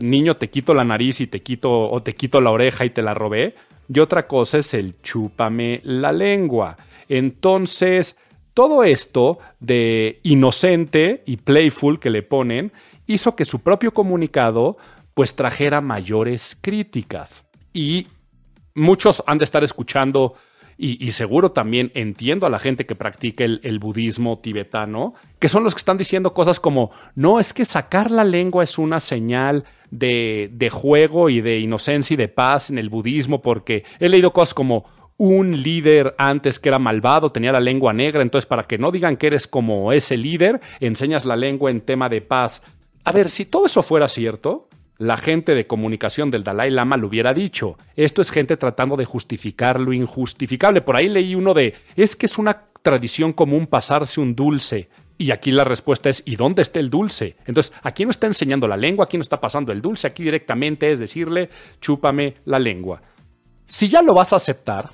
[0.00, 3.02] niño te quito la nariz y te quito o te quito la oreja y te
[3.02, 3.54] la robé,
[3.92, 6.76] y otra cosa es el chúpame la lengua.
[7.08, 8.18] Entonces,
[8.52, 12.72] todo esto de inocente y playful que le ponen
[13.06, 14.76] hizo que su propio comunicado
[15.14, 17.44] pues trajera mayores críticas.
[17.72, 18.08] Y
[18.74, 20.34] muchos han de estar escuchando
[20.80, 25.64] y, seguro también entiendo a la gente que practica el, el budismo tibetano, que son
[25.64, 29.64] los que están diciendo cosas como, no, es que sacar la lengua es una señal
[29.90, 34.32] de, de juego y de inocencia y de paz en el budismo, porque he leído
[34.32, 34.84] cosas como,
[35.18, 39.16] un líder antes que era malvado, tenía la lengua negra, entonces para que no digan
[39.16, 42.62] que eres como ese líder, enseñas la lengua en tema de paz.
[43.04, 44.68] A ver, si todo eso fuera cierto,
[44.98, 47.78] la gente de comunicación del Dalai Lama lo hubiera dicho.
[47.94, 50.80] Esto es gente tratando de justificar lo injustificable.
[50.80, 54.88] Por ahí leí uno de, es que es una tradición común pasarse un dulce.
[55.16, 57.36] Y aquí la respuesta es, ¿y dónde está el dulce?
[57.46, 60.90] Entonces, aquí no está enseñando la lengua, aquí no está pasando el dulce, aquí directamente
[60.90, 63.02] es decirle, chúpame la lengua.
[63.66, 64.90] Si ya lo vas a aceptar,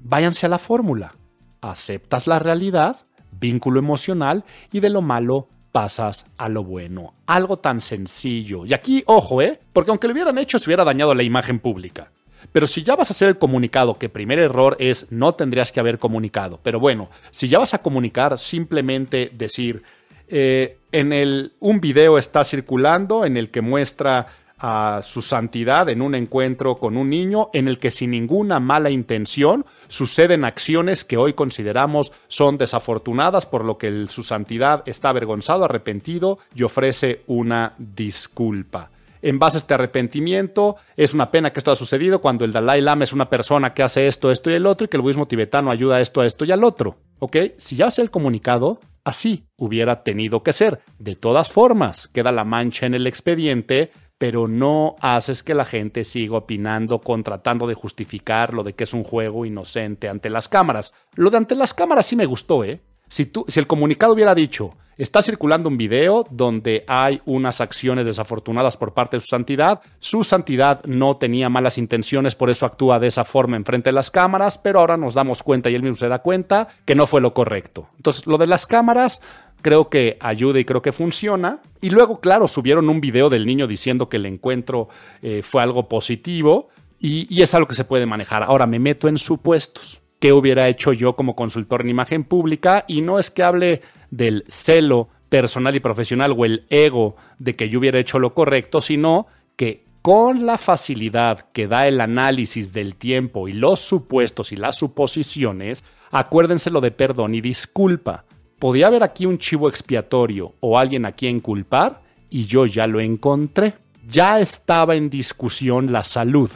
[0.00, 1.16] váyanse a la fórmula.
[1.60, 7.14] Aceptas la realidad, vínculo emocional, y de lo malo pasas a lo bueno.
[7.26, 8.64] Algo tan sencillo.
[8.64, 9.58] Y aquí, ojo, ¿eh?
[9.72, 12.12] Porque aunque lo hubieran hecho, se hubiera dañado la imagen pública.
[12.52, 15.80] Pero si ya vas a hacer el comunicado, que primer error es no tendrías que
[15.80, 16.60] haber comunicado.
[16.62, 19.82] Pero bueno, si ya vas a comunicar, simplemente decir,
[20.28, 24.28] eh, en el, un video está circulando en el que muestra
[24.66, 28.88] a su santidad en un encuentro con un niño en el que sin ninguna mala
[28.88, 35.64] intención suceden acciones que hoy consideramos son desafortunadas, por lo que su santidad está avergonzado,
[35.64, 38.88] arrepentido y ofrece una disculpa.
[39.20, 42.80] En base a este arrepentimiento, es una pena que esto ha sucedido cuando el Dalai
[42.80, 45.28] Lama es una persona que hace esto, esto y el otro, y que el budismo
[45.28, 46.96] tibetano ayuda a esto, a esto y al otro.
[47.18, 47.36] ¿Ok?
[47.58, 50.80] Si ya hace el comunicado, así hubiera tenido que ser.
[50.98, 53.92] De todas formas, queda la mancha en el expediente,
[54.24, 58.84] pero no haces que la gente siga opinando con tratando de justificar lo de que
[58.84, 60.94] es un juego inocente ante las cámaras.
[61.14, 62.80] Lo de ante las cámaras sí me gustó, ¿eh?
[63.06, 68.06] Si, tú, si el comunicado hubiera dicho, está circulando un video donde hay unas acciones
[68.06, 72.98] desafortunadas por parte de su santidad, su santidad no tenía malas intenciones, por eso actúa
[72.98, 75.96] de esa forma enfrente de las cámaras, pero ahora nos damos cuenta y él mismo
[75.96, 77.88] se da cuenta que no fue lo correcto.
[77.96, 79.20] Entonces, lo de las cámaras
[79.64, 81.62] creo que ayuda y creo que funciona.
[81.80, 84.90] Y luego, claro, subieron un video del niño diciendo que el encuentro
[85.22, 86.68] eh, fue algo positivo
[87.00, 88.42] y, es algo que se puede manejar.
[88.42, 90.02] Ahora me meto en supuestos.
[90.20, 92.84] ¿Qué hubiera hecho yo como consultor en imagen pública?
[92.88, 97.70] Y no es que hable del celo personal y profesional o el ego de que
[97.70, 102.96] yo hubiera hecho lo correcto, sino que con la facilidad que da el análisis del
[102.96, 108.26] tiempo y los supuestos y las suposiciones, acuérdense lo de perdón y disculpa.
[108.64, 112.00] Podía haber aquí un chivo expiatorio o alguien a quien culpar
[112.30, 113.74] y yo ya lo encontré.
[114.08, 116.48] Ya estaba en discusión la salud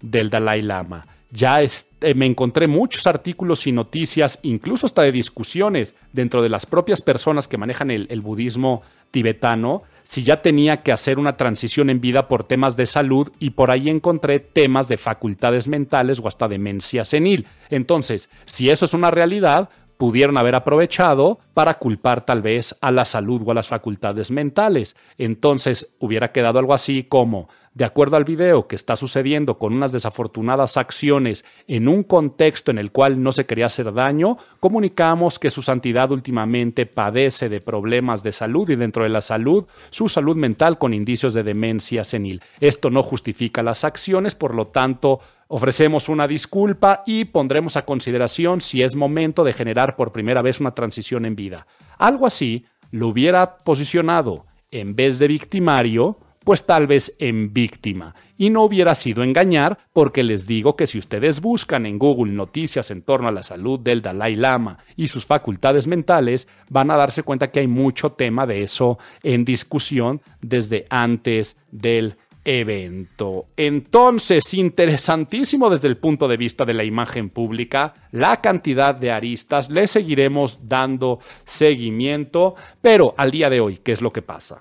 [0.00, 1.06] del Dalai Lama.
[1.30, 1.70] Ya eh,
[2.16, 7.46] me encontré muchos artículos y noticias, incluso hasta de discusiones dentro de las propias personas
[7.46, 8.82] que manejan el, el budismo
[9.12, 13.50] tibetano, si ya tenía que hacer una transición en vida por temas de salud y
[13.50, 17.46] por ahí encontré temas de facultades mentales o hasta demencia senil.
[17.70, 19.70] Entonces, si eso es una realidad,
[20.02, 24.96] pudieron haber aprovechado para culpar tal vez a la salud o a las facultades mentales.
[25.16, 29.92] Entonces hubiera quedado algo así como, de acuerdo al video que está sucediendo con unas
[29.92, 35.50] desafortunadas acciones en un contexto en el cual no se quería hacer daño, comunicamos que
[35.50, 40.36] su santidad últimamente padece de problemas de salud y dentro de la salud, su salud
[40.36, 42.42] mental con indicios de demencia senil.
[42.60, 45.20] Esto no justifica las acciones, por lo tanto,
[45.54, 50.60] Ofrecemos una disculpa y pondremos a consideración si es momento de generar por primera vez
[50.60, 51.66] una transición en vida.
[51.98, 58.14] Algo así lo hubiera posicionado en vez de victimario, pues tal vez en víctima.
[58.36, 62.90] Y no hubiera sido engañar porque les digo que si ustedes buscan en Google noticias
[62.90, 67.22] en torno a la salud del Dalai Lama y sus facultades mentales, van a darse
[67.22, 73.46] cuenta que hay mucho tema de eso en discusión desde antes del evento.
[73.56, 79.70] Entonces, interesantísimo desde el punto de vista de la imagen pública, la cantidad de aristas,
[79.70, 84.60] le seguiremos dando seguimiento, pero al día de hoy, ¿qué es lo que pasa?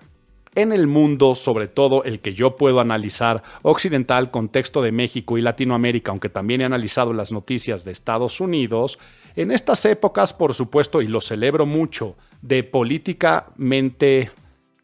[0.53, 5.41] En el mundo, sobre todo el que yo puedo analizar, occidental, contexto de México y
[5.41, 8.99] Latinoamérica, aunque también he analizado las noticias de Estados Unidos,
[9.37, 14.31] en estas épocas, por supuesto, y lo celebro mucho, de políticamente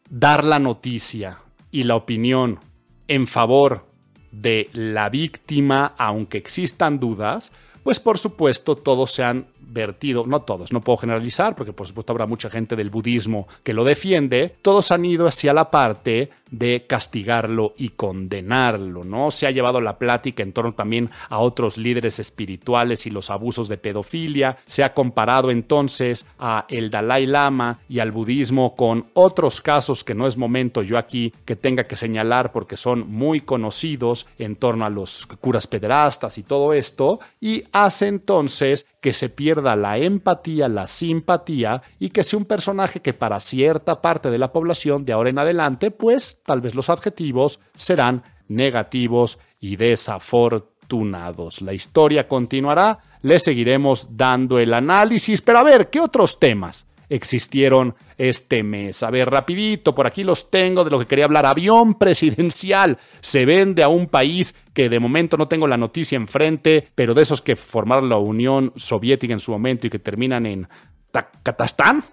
[0.08, 2.60] dar la noticia y la opinión
[3.06, 3.88] en favor
[4.30, 7.52] de la víctima, aunque existan dudas,
[7.82, 12.12] pues por supuesto todos se han vertido, no todos, no puedo generalizar, porque por supuesto
[12.12, 16.86] habrá mucha gente del budismo que lo defiende, todos han ido hacia la parte de
[16.86, 19.30] castigarlo y condenarlo, ¿no?
[19.30, 23.68] Se ha llevado la plática en torno también a otros líderes espirituales y los abusos
[23.68, 29.60] de pedofilia, se ha comparado entonces a el Dalai Lama y al budismo con otros
[29.60, 34.26] casos que no es momento yo aquí que tenga que señalar porque son muy conocidos
[34.38, 39.76] en torno a los curas pederastas y todo esto, y hace entonces que se pierda
[39.76, 44.52] la empatía, la simpatía y que sea un personaje que para cierta parte de la
[44.52, 51.62] población de ahora en adelante, pues tal vez los adjetivos serán negativos y desafortunados.
[51.62, 56.88] La historia continuará, le seguiremos dando el análisis, pero a ver, ¿qué otros temas?
[57.08, 59.02] existieron este mes.
[59.02, 61.46] A ver, rapidito, por aquí los tengo de lo que quería hablar.
[61.46, 66.88] Avión presidencial se vende a un país que de momento no tengo la noticia enfrente,
[66.94, 70.68] pero de esos que formaron la Unión Soviética en su momento y que terminan en
[71.42, 72.04] Catastán,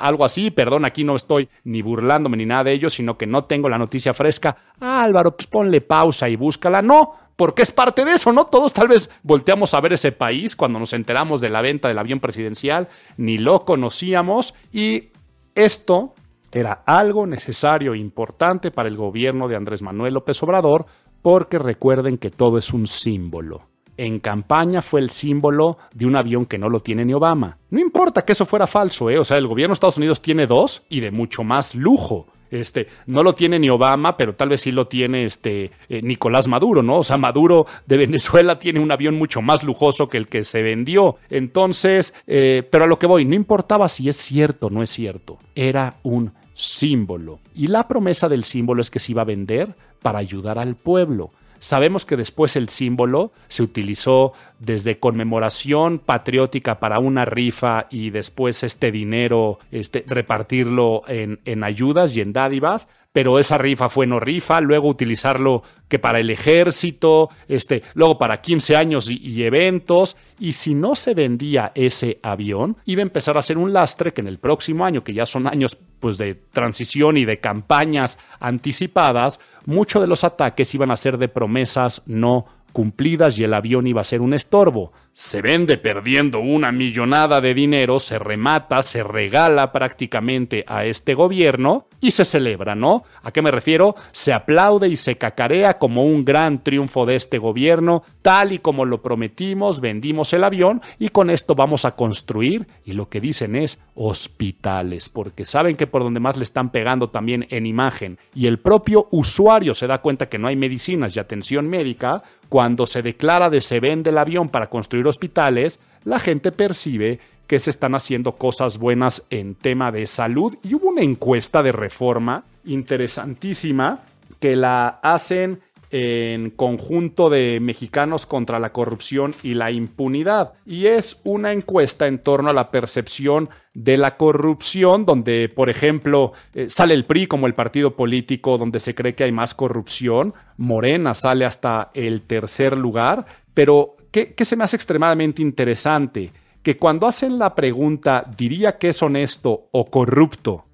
[0.00, 3.44] algo así, perdón, aquí no estoy ni burlándome ni nada de ello, sino que no
[3.44, 4.56] tengo la noticia fresca.
[4.80, 6.80] Álvaro, pues ponle pausa y búscala.
[6.80, 8.46] No, porque es parte de eso, ¿no?
[8.46, 11.98] Todos tal vez volteamos a ver ese país cuando nos enteramos de la venta del
[11.98, 15.10] avión presidencial, ni lo conocíamos y
[15.58, 16.14] esto
[16.52, 20.86] era algo necesario e importante para el gobierno de Andrés Manuel López Obrador,
[21.20, 23.62] porque recuerden que todo es un símbolo.
[23.96, 27.58] En campaña fue el símbolo de un avión que no lo tiene ni Obama.
[27.70, 29.18] No importa que eso fuera falso, ¿eh?
[29.18, 32.28] O sea, el gobierno de Estados Unidos tiene dos y de mucho más lujo.
[32.50, 36.48] Este, no lo tiene ni Obama, pero tal vez sí lo tiene este, eh, Nicolás
[36.48, 36.98] Maduro, ¿no?
[36.98, 40.62] O sea, Maduro de Venezuela tiene un avión mucho más lujoso que el que se
[40.62, 41.16] vendió.
[41.30, 44.90] Entonces, eh, pero a lo que voy, no importaba si es cierto o no es
[44.90, 47.38] cierto, era un símbolo.
[47.54, 51.30] Y la promesa del símbolo es que se iba a vender para ayudar al pueblo.
[51.58, 58.62] Sabemos que después el símbolo se utilizó desde conmemoración patriótica para una rifa y después
[58.62, 64.20] este dinero este, repartirlo en, en ayudas y en dádivas, pero esa rifa fue no
[64.20, 70.16] rifa, luego utilizarlo que para el ejército, este, luego para 15 años y, y, eventos,
[70.38, 74.20] y si no se vendía ese avión, iba a empezar a ser un lastre que
[74.20, 79.40] en el próximo año, que ya son años pues de transición y de campañas anticipadas,
[79.66, 84.02] muchos de los ataques iban a ser de promesas no cumplidas y el avión iba
[84.02, 84.92] a ser un estorbo.
[85.12, 91.87] Se vende perdiendo una millonada de dinero, se remata, se regala prácticamente a este gobierno
[92.00, 93.04] y se celebra, ¿no?
[93.22, 93.94] ¿A qué me refiero?
[94.12, 98.84] Se aplaude y se cacarea como un gran triunfo de este gobierno, tal y como
[98.84, 103.56] lo prometimos, vendimos el avión y con esto vamos a construir, y lo que dicen
[103.56, 108.46] es hospitales, porque saben que por donde más le están pegando también en imagen y
[108.46, 113.02] el propio usuario se da cuenta que no hay medicinas y atención médica, cuando se
[113.02, 117.18] declara de se vende el avión para construir hospitales, la gente percibe
[117.48, 120.56] que se están haciendo cosas buenas en tema de salud.
[120.62, 124.04] Y hubo una encuesta de reforma interesantísima
[124.38, 130.52] que la hacen en conjunto de mexicanos contra la corrupción y la impunidad.
[130.66, 136.32] Y es una encuesta en torno a la percepción de la corrupción, donde, por ejemplo,
[136.54, 140.34] eh, sale el PRI como el partido político donde se cree que hay más corrupción,
[140.58, 143.24] Morena sale hasta el tercer lugar,
[143.54, 146.32] pero ¿qué, qué se me hace extremadamente interesante?
[146.68, 150.66] Que cuando hacen la pregunta, ¿diría que es honesto o corrupto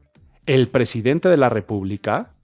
[0.44, 2.34] el presidente de la República?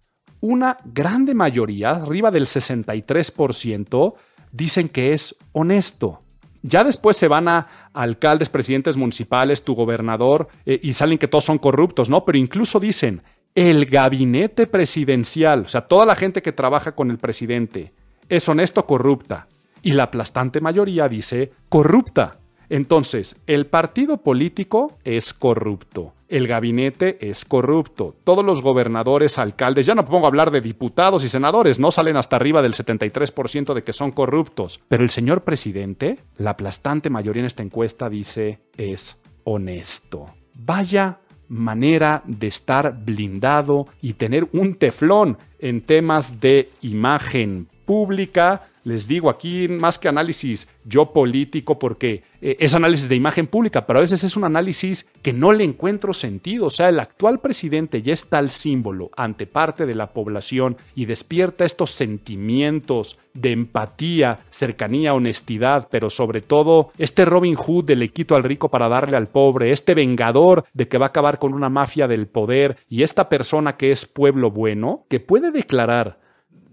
[0.41, 4.15] una grande mayoría, arriba del 63%,
[4.53, 6.21] dicen que es honesto.
[6.63, 11.43] Ya después se van a alcaldes, presidentes municipales, tu gobernador, eh, y salen que todos
[11.43, 12.25] son corruptos, ¿no?
[12.25, 13.21] Pero incluso dicen,
[13.57, 17.95] el gabinete presidencial, o sea, toda la gente que trabaja con el presidente,
[18.29, 19.49] es honesto o corrupta.
[19.83, 22.37] Y la aplastante mayoría dice corrupta.
[22.71, 29.97] Entonces, el partido político es corrupto, el gabinete es corrupto, todos los gobernadores, alcaldes, ya
[29.97, 33.83] no pongo a hablar de diputados y senadores, no salen hasta arriba del 73% de
[33.83, 39.19] que son corruptos, pero el señor presidente, la aplastante mayoría en esta encuesta dice es
[39.45, 40.27] honesto.
[40.55, 41.19] Vaya
[41.51, 48.69] manera de estar blindado y tener un teflón en temas de imagen pública.
[48.83, 53.87] Les digo aquí, más que análisis yo político, porque eh, es análisis de imagen pública,
[53.87, 56.67] pero a veces es un análisis que no le encuentro sentido.
[56.67, 61.05] O sea, el actual presidente ya está el símbolo ante parte de la población y
[61.05, 68.09] despierta estos sentimientos de empatía, cercanía, honestidad, pero sobre todo este Robin Hood de le
[68.09, 71.55] quito al rico para darle al pobre, este vengador de que va a acabar con
[71.55, 76.19] una mafia del poder y esta persona que es pueblo bueno, que puede declarar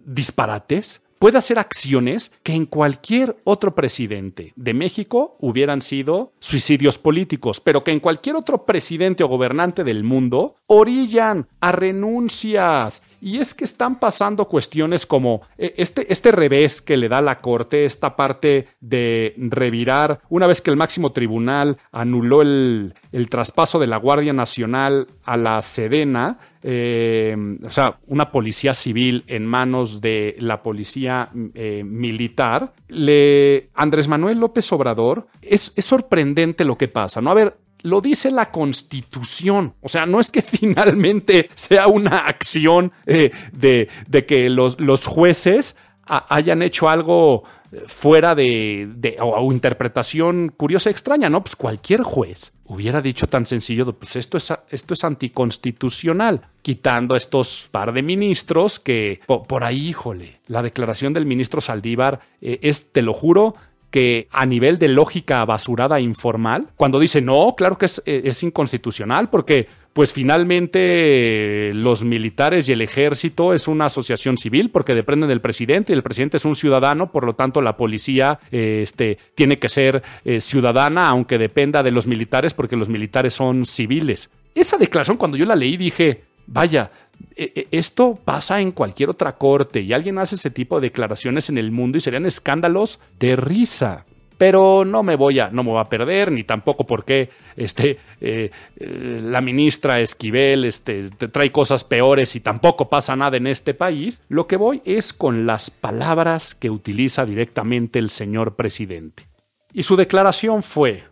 [0.05, 7.59] disparates, puede hacer acciones que en cualquier otro presidente de México hubieran sido suicidios políticos,
[7.59, 13.03] pero que en cualquier otro presidente o gobernante del mundo orillan a renuncias.
[13.19, 17.41] Y es que están pasando cuestiones como eh, este, este revés que le da la
[17.41, 23.79] Corte, esta parte de revirar, una vez que el máximo tribunal anuló el, el traspaso
[23.79, 26.37] de la Guardia Nacional a la Sedena,
[26.69, 34.09] eh, o sea, una policía civil en manos de la policía eh, militar, le, Andrés
[34.09, 37.31] Manuel López Obrador, es, es sorprendente lo que pasa, ¿no?
[37.31, 39.75] A ver, lo dice la constitución.
[39.79, 45.05] O sea, no es que finalmente sea una acción eh, de, de, que los, los
[45.05, 47.43] jueces hayan hecho algo
[47.87, 51.43] fuera de, o, interpretación curiosa, extraña, ¿no?
[51.43, 57.17] Pues cualquier juez hubiera dicho tan sencillo, pues esto es, esto es anticonstitucional, quitando a
[57.17, 62.59] estos par de ministros que por, por ahí, híjole, la declaración del ministro Saldívar eh,
[62.61, 63.55] es, te lo juro,
[63.89, 69.29] que a nivel de lógica basurada informal, cuando dice no, claro que es, es inconstitucional
[69.29, 69.67] porque
[69.97, 75.91] pues finalmente los militares y el ejército es una asociación civil porque dependen del presidente
[75.91, 79.69] y el presidente es un ciudadano, por lo tanto la policía eh, este, tiene que
[79.69, 84.29] ser eh, ciudadana aunque dependa de los militares porque los militares son civiles.
[84.53, 86.91] Esa declaración cuando yo la leí dije, vaya,
[87.35, 91.71] esto pasa en cualquier otra corte y alguien hace ese tipo de declaraciones en el
[91.71, 94.05] mundo y serían escándalos de risa
[94.37, 99.21] pero no me voy a, no me a perder, ni tampoco porque este, eh, eh,
[99.23, 104.21] la ministra Esquivel este, te trae cosas peores y tampoco pasa nada en este país.
[104.29, 109.27] Lo que voy es con las palabras que utiliza directamente el señor presidente.
[109.73, 111.03] Y su declaración fue,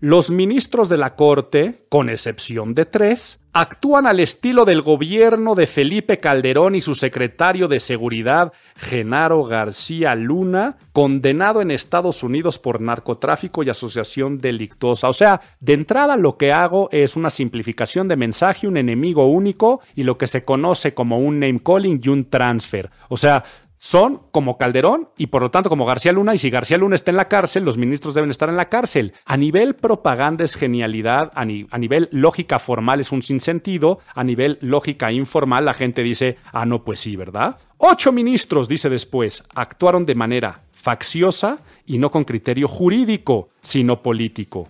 [0.00, 5.66] los ministros de la Corte, con excepción de tres, actúan al estilo del gobierno de
[5.66, 12.82] Felipe Calderón y su secretario de Seguridad, Genaro García Luna, condenado en Estados Unidos por
[12.82, 15.08] narcotráfico y asociación delictuosa.
[15.08, 19.80] O sea, de entrada lo que hago es una simplificación de mensaje, un enemigo único
[19.94, 22.90] y lo que se conoce como un name calling y un transfer.
[23.08, 23.42] O sea,
[23.78, 27.10] son como Calderón y por lo tanto como García Luna y si García Luna está
[27.10, 29.12] en la cárcel, los ministros deben estar en la cárcel.
[29.24, 34.24] A nivel propaganda es genialidad, a, ni a, nivel lógica formal es un sinsentido, a
[34.24, 37.58] nivel lógica informal la gente dice, ah, no, pues sí, ¿verdad?
[37.78, 44.68] Ocho ministros, dice después, actuaron de manera facciosa y no con criterio jurídico, sino político.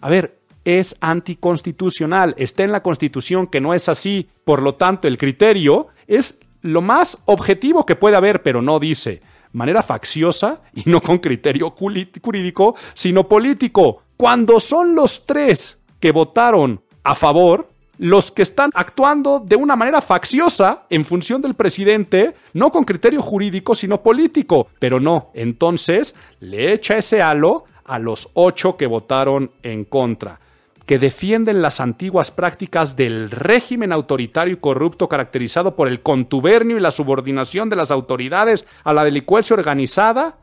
[0.00, 5.08] A ver, es anticonstitucional, está en la constitución que no es así, por lo tanto
[5.08, 10.82] el criterio es lo más objetivo que puede haber, pero no dice manera facciosa y
[10.88, 14.02] no con criterio jurídico, sino político.
[14.16, 20.00] Cuando son los tres que votaron a favor, los que están actuando de una manera
[20.00, 24.68] facciosa en función del presidente, no con criterio jurídico, sino político.
[24.78, 30.40] Pero no, entonces le echa ese halo a los ocho que votaron en contra
[30.88, 36.80] que defienden las antiguas prácticas del régimen autoritario y corrupto caracterizado por el contubernio y
[36.80, 40.38] la subordinación de las autoridades a la delincuencia organizada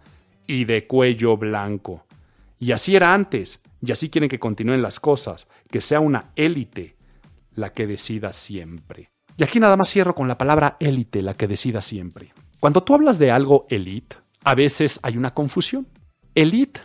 [0.46, 2.06] y de cuello blanco.
[2.60, 6.96] Y así era antes, y así quieren que continúen las cosas, que sea una élite
[7.56, 9.10] la que decida siempre.
[9.38, 12.34] Y aquí nada más cierro con la palabra élite, la que decida siempre.
[12.60, 15.88] Cuando tú hablas de algo élite, a veces hay una confusión.
[16.36, 16.82] Élite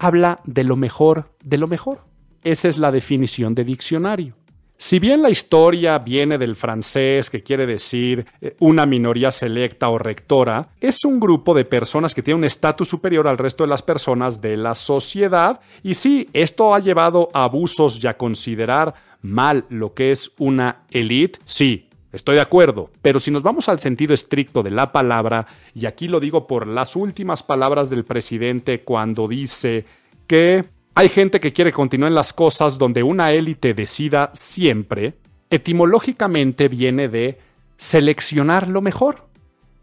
[0.00, 2.10] habla de lo mejor de lo mejor.
[2.44, 4.34] Esa es la definición de diccionario.
[4.76, 9.96] Si bien la historia viene del francés, que quiere decir eh, una minoría selecta o
[9.96, 13.82] rectora, es un grupo de personas que tiene un estatus superior al resto de las
[13.82, 15.60] personas de la sociedad.
[15.84, 20.82] Y sí, esto ha llevado a abusos y a considerar mal lo que es una
[20.90, 21.38] élite.
[21.44, 25.86] Sí, Estoy de acuerdo, pero si nos vamos al sentido estricto de la palabra, y
[25.86, 29.86] aquí lo digo por las últimas palabras del presidente cuando dice
[30.26, 35.14] que hay gente que quiere continuar en las cosas donde una élite decida siempre,
[35.48, 37.38] etimológicamente viene de
[37.76, 39.26] seleccionar lo mejor.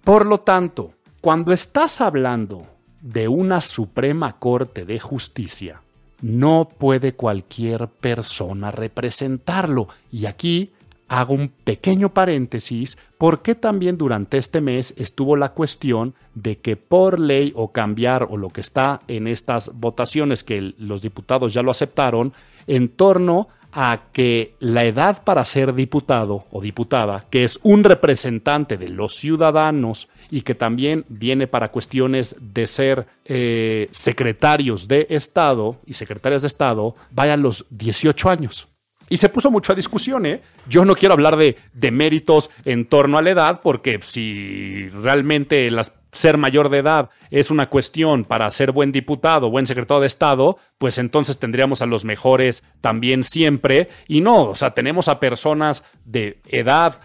[0.04, 2.68] Por lo tanto, cuando estás hablando
[3.02, 5.82] de una Suprema Corte de Justicia,
[6.22, 9.88] no puede cualquier persona representarlo.
[10.12, 10.72] Y aquí
[11.10, 17.20] hago un pequeño paréntesis porque también durante este mes estuvo la cuestión de que por
[17.20, 21.72] ley o cambiar o lo que está en estas votaciones que los diputados ya lo
[21.72, 22.34] aceptaron
[22.68, 28.78] en torno a que la edad para ser diputado o diputada, que es un representante
[28.78, 35.78] de los ciudadanos y que también viene para cuestiones de ser eh, secretarios de Estado
[35.86, 38.68] y secretarias de Estado, vaya a los 18 años.
[39.10, 40.42] Y se puso mucho a discusión, ¿eh?
[40.68, 41.58] Yo no quiero hablar de,
[41.92, 47.52] méritos en torno a la edad, porque si realmente las, ser mayor de edad es
[47.52, 52.06] una cuestión para ser buen diputado, buen secretario de Estado, pues entonces tendríamos a los
[52.06, 53.90] mejores también siempre.
[54.08, 57.00] Y no, o sea, tenemos a personas de edad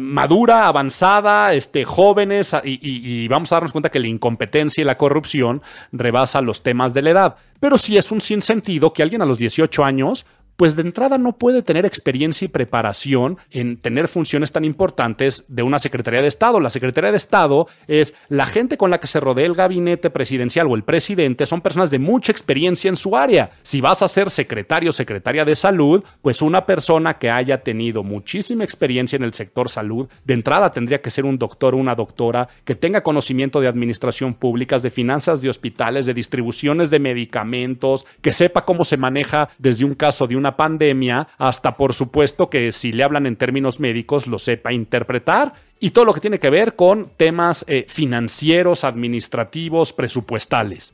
[0.00, 4.84] madura, avanzada, este, jóvenes, y, y- y vamos a darnos cuenta que la incompetencia y
[4.84, 7.36] la corrupción rebasa los temas de la edad.
[7.60, 10.26] Pero sí es un sinsentido que alguien a los 18 años
[10.58, 15.62] pues de entrada no puede tener experiencia y preparación en tener funciones tan importantes de
[15.62, 16.58] una Secretaría de Estado.
[16.58, 20.66] La Secretaría de Estado es la gente con la que se rodea el gabinete presidencial
[20.66, 23.50] o el presidente, son personas de mucha experiencia en su área.
[23.62, 28.02] Si vas a ser secretario o secretaria de salud, pues una persona que haya tenido
[28.02, 31.94] muchísima experiencia en el sector salud, de entrada tendría que ser un doctor o una
[31.94, 38.06] doctora que tenga conocimiento de administración pública, de finanzas de hospitales, de distribuciones de medicamentos,
[38.20, 42.72] que sepa cómo se maneja desde un caso de una pandemia hasta, por supuesto, que
[42.72, 46.50] si le hablan en términos médicos lo sepa interpretar y todo lo que tiene que
[46.50, 50.92] ver con temas eh, financieros, administrativos, presupuestales.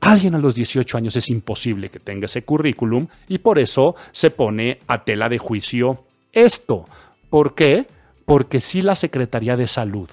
[0.00, 4.30] Alguien a los 18 años es imposible que tenga ese currículum y por eso se
[4.30, 6.88] pone a tela de juicio esto.
[7.30, 7.86] ¿Por qué?
[8.24, 10.10] Porque si la Secretaría de Salud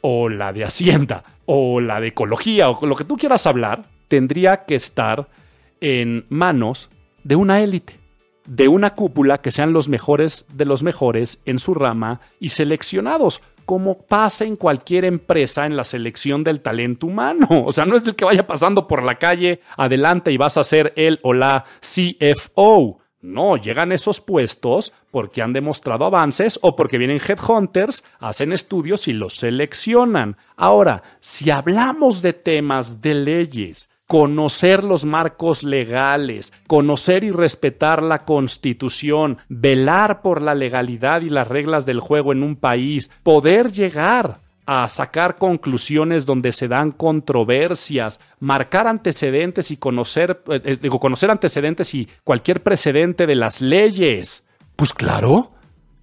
[0.00, 4.64] o la de Hacienda o la de Ecología o lo que tú quieras hablar, tendría
[4.64, 5.28] que estar
[5.80, 6.90] en manos
[7.22, 7.99] de una élite,
[8.50, 13.42] de una cúpula que sean los mejores de los mejores en su rama y seleccionados,
[13.64, 17.46] como pasa en cualquier empresa en la selección del talento humano.
[17.66, 20.64] O sea, no es el que vaya pasando por la calle adelante y vas a
[20.64, 22.98] ser él o la CFO.
[23.20, 29.12] No, llegan esos puestos porque han demostrado avances o porque vienen headhunters, hacen estudios y
[29.12, 30.36] los seleccionan.
[30.56, 38.24] Ahora, si hablamos de temas de leyes, conocer los marcos legales, conocer y respetar la
[38.24, 44.40] constitución, velar por la legalidad y las reglas del juego en un país, poder llegar
[44.66, 51.30] a sacar conclusiones donde se dan controversias, marcar antecedentes y conocer, eh, eh, digo, conocer
[51.30, 54.42] antecedentes y cualquier precedente de las leyes.
[54.74, 55.52] Pues claro,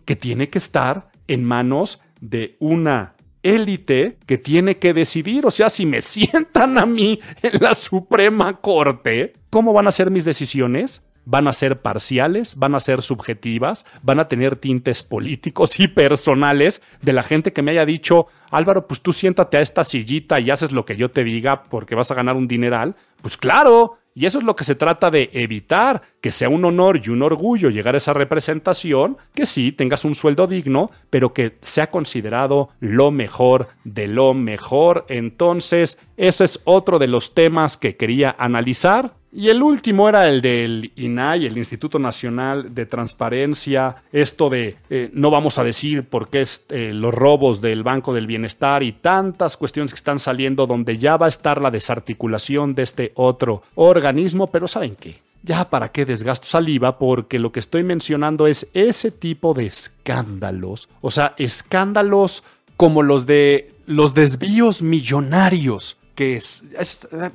[0.05, 5.45] que tiene que estar en manos de una élite que tiene que decidir.
[5.45, 10.11] O sea, si me sientan a mí en la Suprema Corte, ¿cómo van a ser
[10.11, 11.01] mis decisiones?
[11.29, 12.55] ¿Van a ser parciales?
[12.55, 13.83] ¿Van a ser subjetivas?
[14.01, 18.87] ¿Van a tener tintes políticos y personales de la gente que me haya dicho, Álvaro,
[18.87, 22.11] pues tú siéntate a esta sillita y haces lo que yo te diga porque vas
[22.11, 22.95] a ganar un dineral?
[23.21, 26.99] Pues claro, y eso es lo que se trata de evitar, que sea un honor
[27.05, 31.59] y un orgullo llegar a esa representación, que sí, tengas un sueldo digno, pero que
[31.61, 35.05] sea considerado lo mejor de lo mejor.
[35.07, 39.13] Entonces, ese es otro de los temas que quería analizar.
[39.31, 45.09] Y el último era el del INAI, el Instituto Nacional de Transparencia, esto de eh,
[45.13, 48.93] no vamos a decir por qué es eh, los robos del Banco del Bienestar y
[48.93, 53.63] tantas cuestiones que están saliendo donde ya va a estar la desarticulación de este otro
[53.75, 55.19] organismo, pero ¿saben qué?
[55.43, 60.87] Ya para qué desgasto saliva, porque lo que estoy mencionando es ese tipo de escándalos,
[61.01, 62.43] o sea, escándalos
[62.77, 66.63] como los de los desvíos millonarios que es,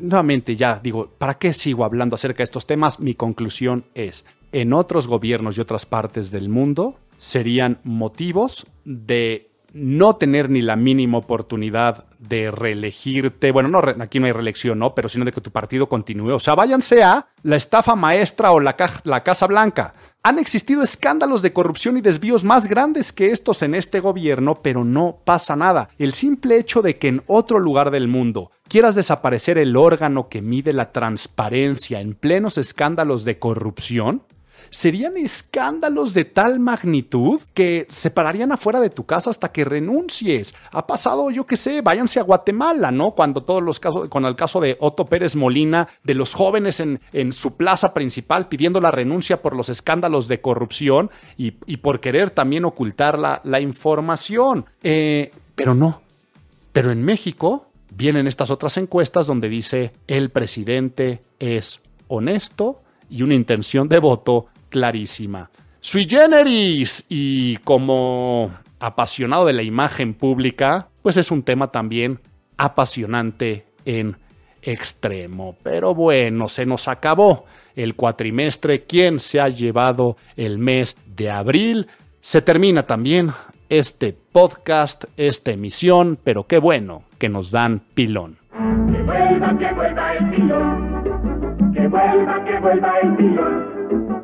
[0.00, 2.98] nuevamente ya digo, ¿para qué sigo hablando acerca de estos temas?
[2.98, 10.16] Mi conclusión es, en otros gobiernos y otras partes del mundo serían motivos de no
[10.16, 14.96] tener ni la mínima oportunidad de reelegirte, bueno, no, aquí no hay reelección, ¿no?
[14.96, 16.34] Pero sino de que tu partido continúe.
[16.34, 18.74] O sea, váyanse a la estafa maestra o la,
[19.04, 19.94] la Casa Blanca.
[20.24, 24.84] Han existido escándalos de corrupción y desvíos más grandes que estos en este gobierno, pero
[24.84, 25.88] no pasa nada.
[25.98, 30.40] El simple hecho de que en otro lugar del mundo quieras desaparecer el órgano que
[30.40, 34.22] mide la transparencia en plenos escándalos de corrupción,
[34.72, 40.54] serían escándalos de tal magnitud que se pararían afuera de tu casa hasta que renuncies.
[40.72, 43.10] Ha pasado, yo qué sé, váyanse a Guatemala, ¿no?
[43.10, 47.00] Cuando todos los casos, con el caso de Otto Pérez Molina, de los jóvenes en,
[47.32, 52.64] su plaza principal pidiendo la renuncia por los escándalos de corrupción y, por querer también
[52.64, 54.64] ocultar la, la información.
[54.82, 56.00] Eh, pero no.
[56.72, 63.34] Pero en México vienen estas otras encuestas donde dice el presidente es honesto y una
[63.34, 65.50] intención de voto clarísima.
[65.80, 68.50] Sui generis y como
[68.80, 72.18] apasionado de la imagen pública, pues es un tema también
[72.56, 74.16] apasionante en
[74.62, 75.56] extremo.
[75.62, 77.44] Pero bueno, se nos acabó
[77.76, 78.84] el cuatrimestre.
[78.84, 81.88] ¿Quién se ha llevado el mes de abril?
[82.20, 83.32] Se termina también
[83.68, 88.38] este podcast, esta emisión, pero qué bueno que nos dan pilón.
[88.52, 91.72] Que vuelva, que vuelva el pilón.
[91.74, 94.21] Que vuelva, que vuelva el pilón.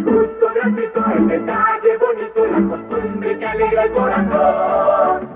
[0.00, 5.28] El detalle bonito, la costumbre alegra el corazón.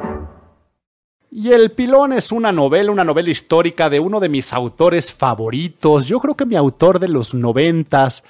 [1.31, 6.07] Y El Pilón es una novela, una novela histórica de uno de mis autores favoritos.
[6.07, 8.23] Yo creo que mi autor de los noventas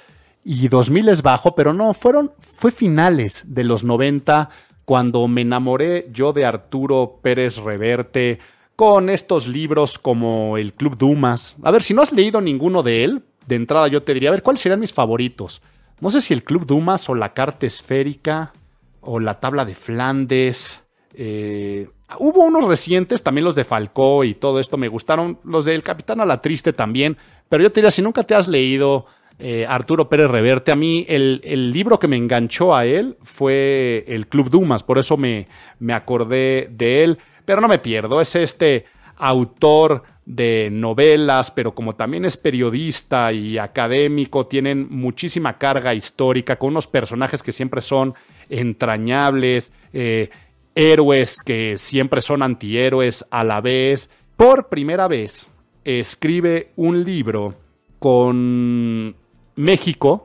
[0.43, 4.49] y 2000 es bajo, pero no, fueron, fue finales de los 90
[4.85, 8.39] cuando me enamoré yo de Arturo Pérez Reverte
[8.75, 11.55] con estos libros como El Club Dumas.
[11.63, 14.31] A ver, si no has leído ninguno de él, de entrada yo te diría, a
[14.31, 15.61] ver, ¿cuáles serían mis favoritos?
[15.99, 18.53] No sé si El Club Dumas o La Carta Esférica
[19.01, 20.83] o La Tabla de Flandes.
[21.13, 21.87] Eh,
[22.19, 25.39] hubo unos recientes, también los de Falcó y todo esto me gustaron.
[25.43, 27.17] Los del Capitán a la Triste también.
[27.47, 29.05] Pero yo te diría, si nunca te has leído
[29.39, 34.03] eh, Arturo Pérez Reverte, a mí el, el, libro que me enganchó a él fue
[34.07, 34.83] El Club Dumas.
[34.83, 35.47] Por eso me,
[35.79, 37.19] me acordé de él.
[37.45, 38.85] Pero no me pierdo, es este
[39.17, 46.69] autor de novelas, pero como también es periodista y académico, tienen muchísima carga histórica, con
[46.71, 48.15] unos personajes que siempre son
[48.49, 50.29] entrañables, eh,
[50.73, 54.09] héroes que siempre son antihéroes a la vez.
[54.35, 55.47] Por primera vez
[55.83, 57.55] escribe un libro
[57.99, 59.15] con
[59.55, 60.24] México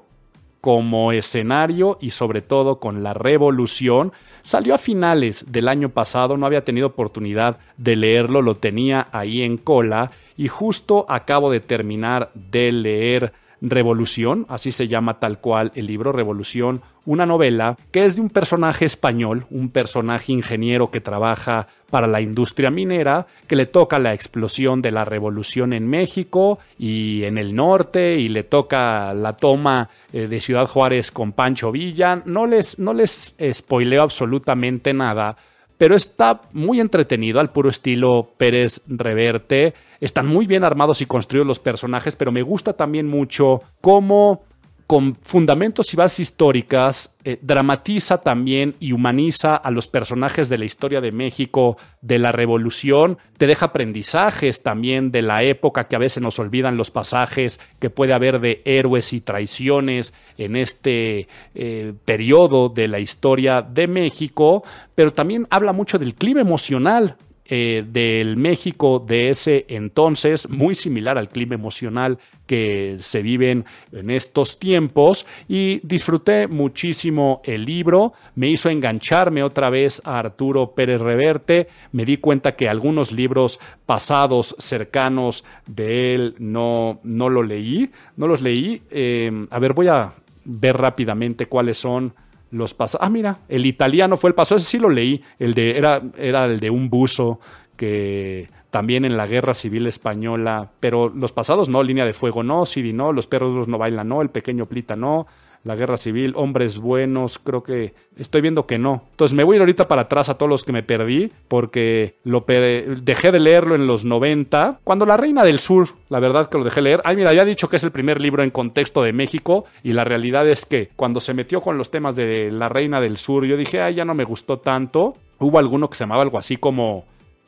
[0.60, 4.12] como escenario y sobre todo con la revolución.
[4.42, 9.42] Salió a finales del año pasado, no había tenido oportunidad de leerlo, lo tenía ahí
[9.42, 13.32] en cola y justo acabo de terminar de leer
[13.62, 18.30] Revolución, así se llama tal cual el libro Revolución, una novela que es de un
[18.30, 24.14] personaje español, un personaje ingeniero que trabaja para la industria minera, que le toca la
[24.14, 29.90] explosión de la revolución en México y en el norte, y le toca la toma
[30.12, 32.22] eh, de Ciudad Juárez con Pancho Villa.
[32.24, 35.36] No les, no les spoileo absolutamente nada,
[35.80, 39.72] pero está muy entretenido al puro estilo Pérez Reverte.
[39.98, 44.42] Están muy bien armados y construidos los personajes, pero me gusta también mucho cómo
[44.90, 50.64] con fundamentos y bases históricas, eh, dramatiza también y humaniza a los personajes de la
[50.64, 56.00] historia de México, de la revolución, te deja aprendizajes también de la época que a
[56.00, 61.94] veces nos olvidan los pasajes que puede haber de héroes y traiciones en este eh,
[62.04, 64.64] periodo de la historia de México,
[64.96, 71.18] pero también habla mucho del clima emocional eh, del México de ese entonces, muy similar
[71.18, 75.26] al clima emocional que se viven en estos tiempos.
[75.48, 82.04] Y disfruté muchísimo el libro, me hizo engancharme otra vez a Arturo Pérez Reverte, me
[82.04, 88.42] di cuenta que algunos libros pasados cercanos de él no, no lo leí, no los
[88.42, 90.14] leí, eh, a ver, voy a
[90.44, 92.14] ver rápidamente cuáles son
[92.50, 93.06] los pasados.
[93.06, 95.22] Ah, mira, el italiano fue el pasado, ese sí lo leí.
[95.38, 97.40] El de, era, era el de un buzo
[97.76, 102.66] que también en la guerra civil española, pero los pasados no, línea de fuego no,
[102.66, 105.26] Sidi no, los perros no bailan no, el pequeño Plita no,
[105.64, 109.04] la guerra civil, hombres buenos, creo que estoy viendo que no.
[109.10, 112.14] Entonces me voy a ir ahorita para atrás a todos los que me perdí, porque
[112.24, 116.64] dejé de leerlo en los 90, cuando La Reina del Sur, la verdad que lo
[116.64, 117.02] dejé leer.
[117.04, 119.92] Ay, mira, ya he dicho que es el primer libro en contexto de México, y
[119.92, 123.44] la realidad es que cuando se metió con los temas de La Reina del Sur,
[123.44, 125.16] yo dije, ay, ya no me gustó tanto.
[125.38, 127.04] Hubo alguno que se llamaba algo así como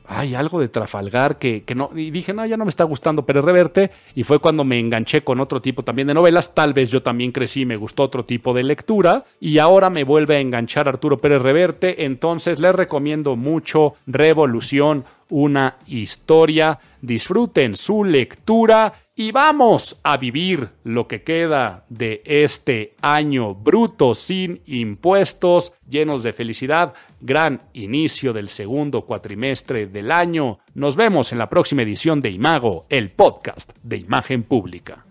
[0.07, 1.90] hay algo de Trafalgar que, que, no.
[1.94, 3.90] Y dije, no, ya no me está gustando Pérez Reverte.
[4.14, 6.55] Y fue cuando me enganché con otro tipo también de novelas.
[6.55, 9.24] Tal vez yo también crecí y me gustó otro tipo de lectura.
[9.40, 12.05] Y ahora me vuelve a enganchar Arturo Pérez Reverte.
[12.05, 16.78] Entonces les recomiendo mucho Revolución, una historia.
[17.00, 24.62] Disfruten su lectura y vamos a vivir lo que queda de este año bruto sin
[24.66, 30.60] impuestos, llenos de felicidad, gran inicio del segundo cuatrimestre del año.
[30.74, 35.04] Nos vemos en la próxima edición de Imago, el podcast de imagen pública.